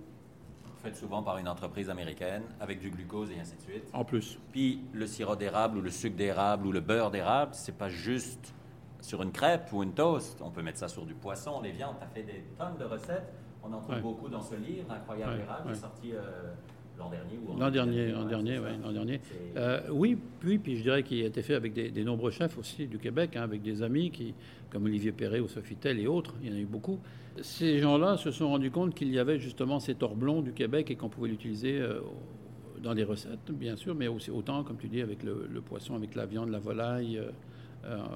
Fait 0.84 0.96
souvent 0.96 1.24
par 1.24 1.38
une 1.38 1.48
entreprise 1.48 1.90
américaine 1.90 2.44
avec 2.60 2.80
du 2.80 2.90
glucose 2.90 3.32
et 3.32 3.40
ainsi 3.40 3.56
de 3.56 3.62
suite. 3.62 3.84
En 3.94 4.06
plus. 4.06 4.38
Puis 4.52 4.82
le 4.94 5.08
sirop 5.08 5.36
d'érable 5.36 5.78
ou 5.78 5.82
le 5.82 5.90
sucre 5.90 6.16
d'érable 6.16 6.68
ou 6.68 6.72
le 6.72 6.82
beurre 6.82 7.12
d'érable, 7.12 7.52
c'est 7.54 7.78
pas 7.78 7.90
juste 7.90 8.54
sur 9.02 9.22
une 9.22 9.32
crêpe 9.32 9.72
ou 9.74 9.84
une 9.84 9.94
toast. 9.94 10.42
On 10.42 10.52
peut 10.52 10.62
mettre 10.62 10.80
ça 10.80 10.88
sur 10.88 11.06
du 11.06 11.14
poisson, 11.14 11.62
les 11.62 11.72
viandes. 11.72 11.96
Tu 12.00 12.04
as 12.04 12.08
fait 12.08 12.24
des 12.24 12.44
tonnes 12.58 12.78
de 12.78 12.86
recettes. 12.86 13.34
On 13.64 13.74
en 13.74 13.82
trouve 13.82 14.02
beaucoup 14.02 14.30
dans 14.30 14.42
ce 14.42 14.56
livre, 14.56 14.90
Incroyable 14.92 15.42
érable, 15.42 15.72
qui 15.72 15.78
est 15.78 15.82
sorti. 15.82 16.12
Euh, 16.14 16.54
L'an 16.98 17.10
dernier 17.10 17.38
ou 17.38 17.60
L'an 17.60 17.72
dernier, 17.72 18.12
l'an 18.12 18.26
dernier, 18.26 18.60
oui, 18.60 18.70
l'an 18.84 18.92
dernier. 18.92 19.22
Euh, 19.56 19.82
oui, 19.92 20.18
puis, 20.40 20.58
puis 20.58 20.78
je 20.78 20.84
dirais 20.84 21.04
qu'il 21.04 21.24
a 21.24 21.28
été 21.28 21.42
fait 21.42 21.54
avec 21.54 21.74
des, 21.74 22.04
nombreux 22.04 22.32
chefs 22.32 22.58
aussi 22.58 22.88
du 22.88 22.98
Québec, 22.98 23.36
hein, 23.36 23.44
avec 23.44 23.62
des 23.62 23.84
amis 23.84 24.12
qui, 24.12 24.34
comme 24.70 24.86
Olivier 24.86 25.12
Perret 25.12 25.40
ou 25.40 25.48
Sofitel 25.48 26.00
et 26.00 26.08
autres, 26.08 26.34
il 26.42 26.50
y 26.50 26.54
en 26.54 26.56
a 26.56 26.60
eu 26.60 26.66
beaucoup. 26.66 27.00
Ces 27.42 27.80
gens-là 27.80 28.18
se 28.18 28.32
sont 28.32 28.50
rendus 28.50 28.72
compte 28.72 28.96
qu'il 28.96 29.12
y 29.12 29.20
avait 29.20 29.40
justement 29.40 29.80
cet 29.80 30.02
or 30.02 30.16
blond 30.16 30.42
du 30.42 30.54
Québec 30.54 30.90
et 30.90 30.96
qu'on 30.96 31.10
pouvait 31.10 31.30
l'utiliser 31.30 31.80
euh, 31.80 32.00
dans 32.82 32.96
des 32.96 33.04
recettes, 33.04 33.52
bien 33.52 33.76
sûr, 33.76 33.94
mais 33.94 34.08
aussi 34.08 34.32
autant, 34.32 34.64
comme 34.64 34.78
tu 34.78 34.88
dis, 34.88 35.02
avec 35.02 35.24
le, 35.24 35.62
poisson, 35.62 35.96
avec 35.96 36.16
la 36.16 36.26
viande, 36.26 36.50
la 36.50 36.60
volaille, 36.60 37.22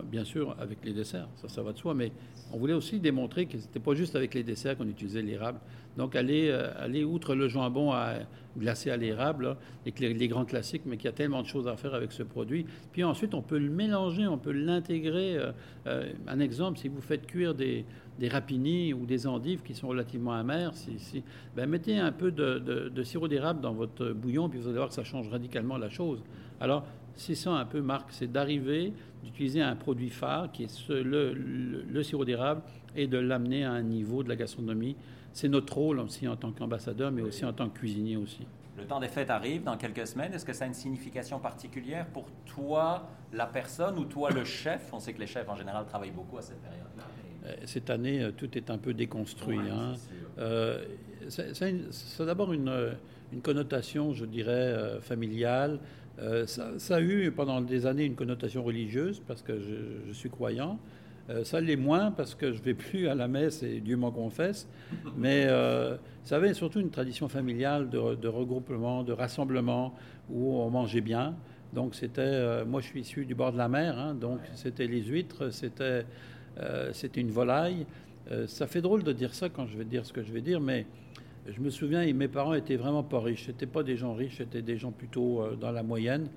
bien 0.04 0.24
sûr 0.24 0.56
avec 0.60 0.80
les 0.84 0.94
desserts, 0.94 1.28
ça, 1.36 1.48
ça 1.48 1.62
va 1.62 1.72
de 1.74 1.78
soi, 1.78 1.94
mais 1.94 2.12
on 2.54 2.58
voulait 2.58 2.74
aussi 2.74 3.00
démontrer 3.00 3.46
que 3.46 3.58
ce 3.58 3.66
n'était 3.66 3.80
pas 3.80 3.94
juste 3.94 4.16
avec 4.16 4.34
les 4.34 4.44
desserts 4.44 4.78
qu'on 4.78 4.88
utilisait 4.88 5.22
l'érable. 5.22 5.60
Donc, 5.98 6.16
aller, 6.16 6.50
euh, 6.50 6.72
aller 6.78 7.04
outre 7.04 7.36
le 7.36 7.48
jambon 7.48 7.92
à, 7.92 8.14
glacé 8.58 8.90
à 8.90 8.98
l'érable, 8.98 9.58
et 9.86 9.94
les, 10.00 10.28
grands 10.28 10.46
classiques, 10.46 10.84
mais 10.86 10.98
qu'il 10.98 11.06
y 11.06 11.10
a 11.10 11.14
tellement 11.14 11.42
de 11.42 11.48
choses 11.48 11.68
à 11.68 11.76
faire 11.76 11.94
avec 11.94 12.12
ce 12.12 12.24
produit. 12.24 12.66
Puis 12.92 13.04
ensuite, 13.04 13.34
on 13.34 13.42
peut 13.42 13.58
le 13.58 13.70
mélanger, 13.70 14.28
on 14.28 14.38
peut 14.38 14.52
l'intégrer. 14.52 15.38
Euh, 15.38 15.52
euh, 15.88 16.12
un 16.28 16.40
exemple, 16.40 16.80
si 16.80 16.88
vous 16.88 17.02
faites 17.02 17.26
cuire 17.26 17.54
des, 17.56 17.86
des 18.20 18.28
rapinis 18.30 18.94
ou 18.94 19.06
des 19.06 19.28
endives 19.28 19.62
qui 19.64 19.74
sont 19.74 19.88
relativement 19.88 20.34
amères, 20.34 20.74
si, 20.76 21.24
ben 21.56 21.68
mettez 21.70 21.98
un 21.98 22.12
peu 22.12 22.32
de, 22.32 23.04
sirop 23.04 23.28
d'érable 23.28 23.62
dans 23.62 23.74
votre 23.74 24.12
bouillon, 24.12 24.48
puis 24.50 24.60
vous 24.60 24.68
allez 24.68 24.78
voir 24.78 24.90
que 24.90 24.96
ça 24.96 25.04
change 25.04 25.30
radicalement 25.30 25.78
la 25.78 25.90
chose. 25.90 26.22
Alors, 26.60 26.86
c'est 27.16 27.36
ça 27.36 27.52
un 27.52 27.66
peu, 27.66 27.82
Marc, 27.82 28.08
c'est 28.12 28.32
d'arriver, 28.32 28.94
d'utiliser 29.24 29.62
un 29.62 29.76
produit 29.76 30.10
phare 30.10 30.52
qui 30.52 30.64
est 30.64 30.90
le, 30.90 31.34
le 31.34 32.04
sirop 32.04 32.26
d'érable 32.26 32.62
et 32.96 33.08
de 33.08 33.18
l'amener 33.18 33.64
à 33.64 33.72
un 33.72 33.84
niveau 33.84 34.24
de 34.24 34.30
la 34.30 34.36
gastronomie 34.36 34.96
c'est 35.34 35.48
notre 35.48 35.78
rôle 35.78 36.00
aussi 36.00 36.28
en 36.28 36.36
tant 36.36 36.52
qu'ambassadeur, 36.52 37.12
mais 37.12 37.22
aussi 37.22 37.46
en 37.46 37.54
tant 37.54 37.70
que 37.70 37.80
cuisinier 37.80 38.18
aussi. 38.18 38.46
Le 38.78 38.86
temps 38.86 39.00
des 39.00 39.08
fêtes 39.08 39.30
arrive 39.30 39.64
dans 39.64 39.78
quelques 39.78 40.08
semaines. 40.08 40.34
Est-ce 40.34 40.46
que 40.46 40.54
ça 40.54 40.64
a 40.64 40.68
une 40.68 40.74
signification 40.74 41.40
particulière 41.40 42.06
pour 42.08 42.26
toi, 42.46 43.08
la 43.34 43.46
personne, 43.46 43.98
ou 43.98 44.06
toi, 44.06 44.32
le 44.32 44.44
chef? 44.44 44.90
On 44.94 45.00
sait 45.00 45.14
que 45.14 45.20
les 45.20 45.28
chefs, 45.28 45.48
en 45.50 45.56
général, 45.56 45.86
travaillent 45.86 46.12
beaucoup 46.12 46.38
à 46.38 46.42
cette 46.42 46.62
période-là. 46.62 47.04
Euh, 47.46 47.56
cette 47.66 47.90
année, 47.90 48.22
euh, 48.22 48.32
tout 48.32 48.58
est 48.58 48.70
un 48.70 48.78
peu 48.78 48.94
déconstruit. 48.94 49.60
hein. 49.60 49.94
euh, 50.40 50.84
ça, 51.30 51.44
a 51.44 52.26
d'abord 52.26 52.54
une, 52.54 52.96
une, 53.32 53.42
connotation, 53.42 54.14
je 54.14 54.26
dirais, 54.26 55.00
familiale. 55.02 55.80
Ça, 56.46 56.96
a 56.96 57.02
eu 57.02 57.32
pendant 57.32 57.62
des 57.62 57.86
années 57.86 58.06
une 58.06 58.16
connotation 58.16 58.64
religieuse, 58.64 59.22
parce 59.28 59.42
que 59.42 59.54
je, 59.60 60.14
suis 60.14 60.30
croyant. 60.30 60.80
Euh, 61.30 61.44
ça 61.44 61.62
l'est 61.62 61.76
moins 61.76 62.12
parce 62.12 62.36
que 62.36 62.52
je 62.52 62.62
vais 62.62 62.74
plus 62.74 63.08
à 63.08 63.16
la 63.16 63.28
messe 63.28 63.64
et 63.64 63.80
Dieu 63.80 63.96
m'en 63.96 64.12
confesse. 64.12 64.68
Mais 65.18 65.46
euh, 65.48 65.96
ça 66.24 66.38
avait 66.38 66.54
surtout 66.54 66.80
une 66.80 66.90
tradition 66.90 67.28
familiale 67.28 67.90
de, 67.90 68.28
regroupement, 68.28 69.04
de 69.04 69.14
rassemblement 69.14 69.94
où 70.30 70.58
on 70.58 70.70
mangeait 70.70 71.02
bien. 71.02 71.36
Donc 71.74 71.96
c'était, 71.96 72.22
euh, 72.22 72.66
moi 72.66 72.82
je 72.82 72.88
suis 72.88 73.02
issu 73.02 73.26
du 73.26 73.36
bord 73.36 73.54
de 73.54 73.58
la 73.58 73.70
mer, 73.70 73.98
hein, 73.98 74.14
donc 74.14 74.40
c'était 74.56 74.88
les 74.88 75.02
huîtres, 75.04 75.52
c'était, 75.52 76.06
c'était 76.92 77.22
une 77.22 77.32
volaille. 77.32 77.86
ça 78.48 78.68
fait 78.68 78.82
drôle 78.82 79.04
de 79.04 79.14
dire 79.14 79.34
ça 79.34 79.48
quand 79.50 79.66
je 79.68 79.78
vais 79.78 79.86
dire 79.86 80.06
ce 80.06 80.12
que 80.12 80.22
je 80.22 80.34
vais 80.34 80.42
dire, 80.42 80.60
mais 80.60 80.86
je 81.48 81.60
me 81.60 81.70
souviens, 81.70 82.12
mes 82.14 82.28
parents 82.28 82.54
étaient 82.54 82.76
vraiment 82.76 83.04
pas 83.04 83.20
riches. 83.20 83.46
C'était 83.46 83.66
pas 83.66 83.84
des 83.84 83.98
gens 83.98 84.14
riches, 84.14 84.38
c'était 84.38 84.62
des 84.62 84.78
gens 84.78 84.92
plutôt 84.92 85.44
dans 85.60 85.72
la 85.72 85.84
moyenne. 85.84 86.28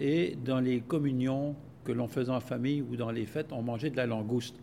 Et 0.00 0.36
dans 0.44 0.60
les 0.60 0.80
communions, 0.80 1.54
que 1.88 1.92
l'on 1.92 2.06
faisait 2.06 2.30
en 2.30 2.40
famille 2.40 2.82
ou 2.82 2.96
dans 2.96 3.10
les 3.10 3.24
fêtes, 3.24 3.48
on 3.50 3.62
mangeait 3.62 3.88
de 3.88 3.96
la 3.96 4.06
langouste. 4.06 4.56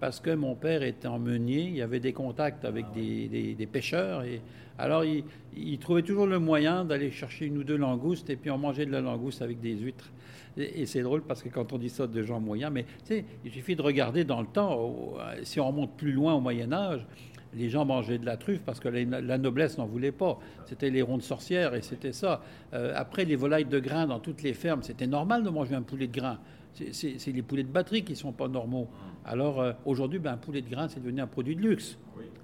Parce 0.00 0.18
que 0.18 0.30
mon 0.30 0.56
père 0.56 0.82
était 0.82 1.06
en 1.06 1.20
meunier, 1.20 1.70
il 1.72 1.80
avait 1.80 2.00
des 2.00 2.12
contacts 2.12 2.64
avec 2.64 2.86
des, 2.92 3.54
des, 3.54 3.66
pêcheurs. 3.66 4.24
Et 4.24 4.40
alors, 4.76 5.04
il, 5.04 5.78
trouvait 5.78 6.02
toujours 6.02 6.26
le 6.26 6.40
moyen 6.40 6.84
d'aller 6.84 7.12
chercher 7.12 7.46
une 7.46 7.58
ou 7.58 7.64
deux 7.64 7.76
langoustes 7.76 8.28
et 8.28 8.34
puis 8.34 8.50
on 8.50 8.58
mangeait 8.58 8.86
de 8.86 8.90
la 8.90 9.00
langouste 9.00 9.40
avec 9.40 9.60
des 9.60 9.74
huîtres. 9.74 10.10
Et, 10.56 10.84
c'est 10.84 11.02
drôle 11.02 11.22
parce 11.22 11.44
que 11.44 11.48
quand 11.48 11.72
on 11.72 11.78
dit 11.78 11.88
ça 11.88 12.08
de 12.08 12.22
gens 12.24 12.40
moyens, 12.40 12.72
mais 12.72 12.82
tu 12.82 13.14
sais, 13.14 13.24
il 13.44 13.52
suffit 13.52 13.76
de 13.76 13.82
regarder 13.82 14.24
dans 14.24 14.40
le 14.40 14.48
temps, 14.48 15.14
si 15.44 15.60
on 15.60 15.68
remonte 15.68 15.96
plus 15.96 16.12
loin 16.12 16.34
au 16.34 16.40
Moyen-Âge, 16.40 17.06
les 17.56 17.68
gens 17.68 17.84
mangeaient 17.84 18.18
de 18.18 18.26
la 18.26 18.36
truffe 18.36 18.60
parce 18.60 18.80
que 18.80 18.88
la 18.88 19.38
noblesse 19.38 19.78
n'en 19.78 19.86
voulait 19.86 20.12
pas. 20.12 20.38
C'était 20.66 20.90
les 20.90 21.02
rondes 21.02 21.22
sorcières 21.22 21.74
et 21.74 21.82
c'était 21.82 22.12
ça. 22.12 22.42
Euh, 22.72 22.92
après, 22.96 23.24
les 23.24 23.36
volailles 23.36 23.64
de 23.64 23.78
grains 23.78 24.06
dans 24.06 24.20
toutes 24.20 24.42
les 24.42 24.54
fermes, 24.54 24.82
c'était 24.82 25.06
normal 25.06 25.42
de 25.42 25.50
manger 25.50 25.74
un 25.74 25.82
poulet 25.82 26.06
de 26.06 26.12
grain 26.12 26.38
c'est 26.92 27.32
les 27.32 27.42
poulets 27.42 27.62
de 27.62 27.68
batterie 27.68 28.04
qui 28.04 28.12
ne 28.12 28.18
sont 28.18 28.32
pas 28.32 28.48
normaux. 28.48 28.88
Alors 29.24 29.60
euh, 29.60 29.72
aujourd'hui, 29.84 30.18
ben, 30.18 30.32
un 30.32 30.36
poulet 30.36 30.60
de 30.60 30.68
grain, 30.68 30.88
c'est 30.88 31.00
devenu 31.00 31.20
un 31.20 31.26
produit 31.26 31.56
de 31.56 31.62
luxe. 31.62 31.98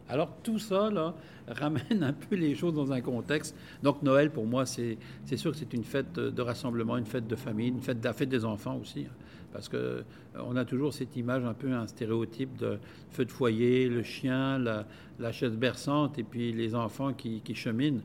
Alors 0.08 0.36
tout 0.42 0.58
ça 0.58 0.90
là, 0.90 1.14
ramène 1.48 2.02
un 2.02 2.12
peu 2.12 2.36
les 2.36 2.54
choses 2.54 2.74
dans 2.74 2.92
un 2.92 3.00
contexte. 3.00 3.56
Donc 3.82 4.02
Noël, 4.02 4.30
pour 4.30 4.46
moi, 4.46 4.66
c'est 4.66 4.98
sûr 5.36 5.52
que 5.52 5.56
c'est 5.56 5.72
une 5.72 5.84
fête 5.84 6.14
de 6.14 6.42
rassemblement, 6.42 6.96
une 6.96 7.06
fête 7.06 7.26
de 7.26 7.36
famille, 7.36 7.68
une 7.68 7.80
fête, 7.80 8.04
la 8.04 8.12
fête 8.12 8.28
des 8.28 8.44
enfants 8.44 8.76
aussi. 8.80 9.06
Parce 9.52 9.68
que 9.68 9.76
euh, 9.76 10.02
on 10.34 10.56
a 10.56 10.64
toujours 10.64 10.92
cette 10.92 11.16
image 11.16 11.44
un 11.44 11.54
peu 11.54 11.72
un 11.72 11.86
stéréotype 11.86 12.56
de 12.56 12.78
feu 13.10 13.24
de 13.24 13.32
foyer, 13.32 13.88
le 13.88 14.02
chien, 14.02 14.58
la, 14.58 15.32
chaise 15.32 15.56
berçante 15.56 16.18
et 16.18 16.22
puis 16.22 16.52
les 16.52 16.74
enfants 16.74 17.12
qui, 17.12 17.42
cheminent. 17.54 18.00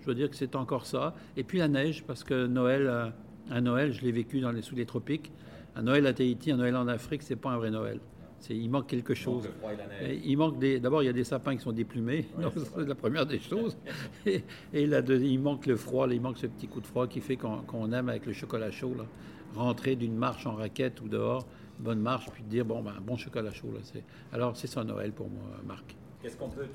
Je 0.00 0.06
veux 0.06 0.14
dire 0.14 0.30
que 0.30 0.36
c'est 0.36 0.56
encore 0.56 0.86
ça. 0.86 1.14
Et 1.36 1.44
puis 1.44 1.58
la 1.58 1.68
neige, 1.68 2.04
parce 2.06 2.24
que 2.24 2.46
Noël, 2.46 2.86
euh, 2.86 3.08
un 3.50 3.60
Noël, 3.60 3.92
je 3.92 4.02
l'ai 4.02 4.12
vécu 4.12 4.40
dans 4.40 4.52
les, 4.52 4.62
sous 4.62 4.74
les 4.76 4.86
tropiques. 4.86 5.32
Un 5.76 5.82
Noël 5.82 6.06
à 6.06 6.12
Tahiti, 6.12 6.50
un 6.50 6.56
Noël 6.56 6.76
en 6.76 6.88
Afrique, 6.88 7.22
c'est 7.22 7.36
pas 7.36 7.50
un 7.50 7.56
vrai 7.56 7.70
Noël. 7.70 8.00
Il 8.48 8.70
manque 8.70 8.86
quelque 8.86 9.14
chose. 9.14 9.48
Il 10.24 10.36
manque 10.38 10.58
des. 10.58 10.80
D'abord, 10.80 11.02
il 11.02 11.06
y 11.06 11.10
a 11.10 11.12
des 11.12 11.24
sapins 11.24 11.54
qui 11.54 11.62
sont 11.62 11.72
déplumés. 11.72 12.26
c'est 12.74 12.86
la 12.88 12.94
première 12.94 13.26
des 13.26 13.38
choses. 13.38 13.76
Et, 14.26 14.42
il 14.72 15.40
manque 15.40 15.66
le 15.66 15.76
froid. 15.76 16.08
il 16.10 16.20
manque 16.20 16.38
ce 16.38 16.46
petit 16.46 16.66
coup 16.66 16.80
de 16.80 16.86
froid 16.86 17.06
qui 17.06 17.20
fait 17.20 17.36
qu'on 17.36 17.92
aime 17.92 18.08
avec 18.08 18.26
le 18.26 18.32
chocolat 18.32 18.70
chaud 18.70 18.94
là, 18.96 19.04
rentrer 19.54 19.96
d'une 19.96 20.16
marche 20.16 20.46
en 20.46 20.54
raquette 20.54 21.00
ou 21.00 21.08
dehors, 21.08 21.46
bonne 21.78 22.00
marche, 22.00 22.26
puis 22.32 22.42
dire 22.42 22.64
bon 22.64 22.82
ben 22.82 22.94
bon 23.00 23.16
chocolat 23.16 23.52
chaud 23.52 23.72
là. 23.72 24.00
Alors 24.32 24.56
c'est 24.56 24.66
ça 24.66 24.84
Noël 24.84 25.12
pour 25.12 25.28
moi, 25.28 25.42
Marc. 25.66 25.96
Qu'est-ce 26.22 26.36
qu'on 26.36 26.50
peut 26.50 26.68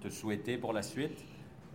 te, 0.00 0.08
souhaiter 0.08 0.58
pour 0.58 0.72
la 0.72 0.82
suite? 0.82 1.24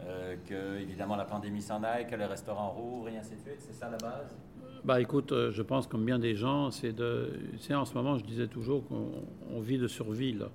Euh, 0.02 0.36
Que 0.48 0.80
évidemment 0.80 1.16
la 1.16 1.26
pandémie 1.26 1.62
s'en 1.62 1.82
aille, 1.84 2.08
que 2.08 2.16
le 2.16 2.26
restaurant 2.26 2.70
rouvre 2.72 3.08
et 3.10 3.18
ainsi 3.18 3.36
de 3.36 3.42
suite. 3.42 3.60
C'est 3.60 3.74
ça 3.74 3.90
la 3.90 3.98
base? 3.98 4.36
Bah, 4.84 5.00
écoute, 5.00 5.32
euh, 5.32 5.50
je 5.52 5.62
pense 5.62 5.88
comme 5.88 6.04
bien 6.04 6.20
des 6.20 6.36
gens, 6.36 6.70
c'est 6.70 6.92
de, 6.92 7.40
c'est 7.60 7.74
en 7.74 7.86
ce 7.86 7.94
moment, 7.94 8.18
je 8.18 8.26
disais 8.26 8.48
toujours 8.48 8.84
qu'on 8.86 9.62
vit 9.62 9.78
de 9.78 9.88
survie. 9.88 10.34
Là. 10.34 10.50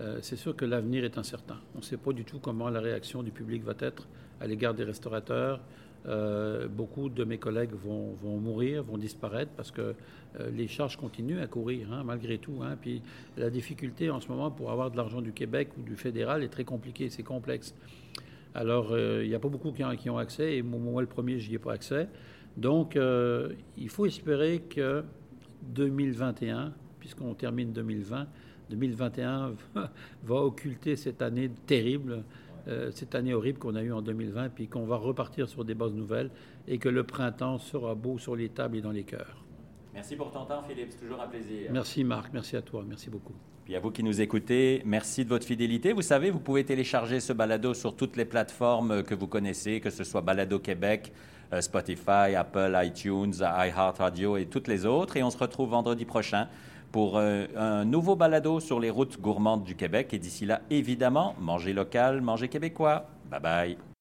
Euh, 0.00 0.18
c'est 0.20 0.36
sûr 0.36 0.54
que 0.54 0.66
l'avenir 0.66 1.04
est 1.04 1.16
incertain. 1.16 1.56
On 1.74 1.78
ne 1.78 1.82
sait 1.82 1.96
pas 1.96 2.12
du 2.12 2.24
tout 2.24 2.38
comment 2.38 2.68
la 2.68 2.80
réaction 2.80 3.22
du 3.22 3.30
public 3.30 3.64
va 3.64 3.72
être 3.78 4.08
à 4.42 4.46
l'égard 4.46 4.74
des 4.74 4.84
restaurateurs. 4.84 5.60
Euh, 6.06 6.66
beaucoup 6.66 7.08
de 7.08 7.24
mes 7.24 7.38
collègues 7.38 7.72
vont, 7.74 8.16
mourir, 8.40 8.82
vont 8.82 8.98
disparaître 8.98 9.52
parce 9.56 9.70
que 9.70 9.94
les 10.50 10.66
charges 10.66 10.96
continuent 10.96 11.40
à 11.40 11.46
courir, 11.46 11.92
hein, 11.92 12.02
malgré 12.04 12.38
tout. 12.38 12.60
Hein. 12.62 12.76
Puis 12.80 13.02
la 13.36 13.50
difficulté 13.50 14.10
en 14.10 14.18
ce 14.18 14.28
moment 14.28 14.50
pour 14.50 14.70
avoir 14.70 14.90
de 14.90 14.96
l'argent 14.96 15.20
du 15.20 15.32
Québec 15.32 15.68
ou 15.78 15.82
du 15.82 15.94
fédéral 15.94 16.42
est 16.42 16.48
très 16.48 16.64
compliquée, 16.64 17.10
c'est 17.10 17.22
complexe. 17.22 17.74
Alors, 18.54 18.98
il 18.98 19.28
n'y 19.28 19.34
a 19.34 19.38
pas 19.38 19.48
beaucoup 19.48 19.72
qui, 19.72 20.10
ont 20.10 20.18
accès, 20.18 20.56
et 20.56 20.62
moi, 20.62 21.00
le 21.00 21.08
premier, 21.08 21.38
je 21.38 21.48
n'y 21.48 21.56
ai 21.56 21.58
pas 21.58 21.72
accès. 21.72 22.08
Donc, 22.56 22.96
euh, 22.96 23.52
il 23.76 23.88
faut 23.88 24.06
espérer 24.06 24.60
que 24.68 25.04
2021, 25.62 26.72
puisqu'on 26.98 27.34
termine 27.34 27.72
2020, 27.72 28.26
2021 28.70 29.52
va 30.24 30.34
occulter 30.36 30.96
cette 30.96 31.22
année 31.22 31.50
terrible, 31.66 32.24
euh, 32.68 32.90
cette 32.92 33.14
année 33.14 33.34
horrible 33.34 33.58
qu'on 33.58 33.74
a 33.74 33.82
eue 33.82 33.92
en 33.92 34.02
2020, 34.02 34.50
puis 34.50 34.68
qu'on 34.68 34.84
va 34.84 34.96
repartir 34.96 35.48
sur 35.48 35.64
des 35.64 35.74
bases 35.74 35.94
nouvelles 35.94 36.30
et 36.68 36.78
que 36.78 36.88
le 36.88 37.04
printemps 37.04 37.58
sera 37.58 37.94
beau 37.94 38.18
sur 38.18 38.36
les 38.36 38.48
tables 38.48 38.76
et 38.76 38.80
dans 38.80 38.90
les 38.90 39.04
cœurs. 39.04 39.44
Merci 39.94 40.16
pour 40.16 40.30
ton 40.30 40.44
temps, 40.44 40.62
Philippe. 40.62 40.88
C'est 40.90 41.00
toujours 41.00 41.20
un 41.20 41.28
plaisir. 41.28 41.70
Merci, 41.72 42.04
Marc. 42.04 42.32
Merci 42.32 42.56
à 42.56 42.62
toi. 42.62 42.82
Merci 42.86 43.10
beaucoup. 43.10 43.34
Puis 43.64 43.76
à 43.76 43.80
vous 43.80 43.90
qui 43.90 44.02
nous 44.02 44.20
écoutez, 44.20 44.82
merci 44.84 45.24
de 45.24 45.28
votre 45.28 45.46
fidélité. 45.46 45.92
Vous 45.92 46.02
savez, 46.02 46.30
vous 46.30 46.40
pouvez 46.40 46.64
télécharger 46.64 47.20
ce 47.20 47.32
balado 47.32 47.74
sur 47.74 47.94
toutes 47.94 48.16
les 48.16 48.24
plateformes 48.24 49.04
que 49.04 49.14
vous 49.14 49.28
connaissez, 49.28 49.80
que 49.80 49.90
ce 49.90 50.02
soit 50.02 50.20
Balado 50.20 50.58
Québec, 50.58 51.12
euh, 51.52 51.60
Spotify, 51.60 52.34
Apple, 52.36 52.76
iTunes, 52.82 53.34
iHeartRadio 53.40 54.36
et 54.36 54.46
toutes 54.46 54.66
les 54.66 54.86
autres. 54.86 55.16
Et 55.16 55.22
on 55.22 55.30
se 55.30 55.38
retrouve 55.38 55.70
vendredi 55.70 56.04
prochain 56.04 56.48
pour 56.92 57.16
euh, 57.16 57.46
un 57.56 57.84
nouveau 57.84 58.14
balado 58.14 58.60
sur 58.60 58.78
les 58.78 58.90
routes 58.90 59.20
gourmandes 59.20 59.64
du 59.64 59.74
Québec. 59.74 60.12
Et 60.12 60.18
d'ici 60.18 60.46
là, 60.46 60.60
évidemment, 60.70 61.34
mangez 61.40 61.72
local, 61.72 62.20
mangez 62.20 62.48
québécois. 62.48 63.06
Bye 63.30 63.40
bye. 63.40 63.91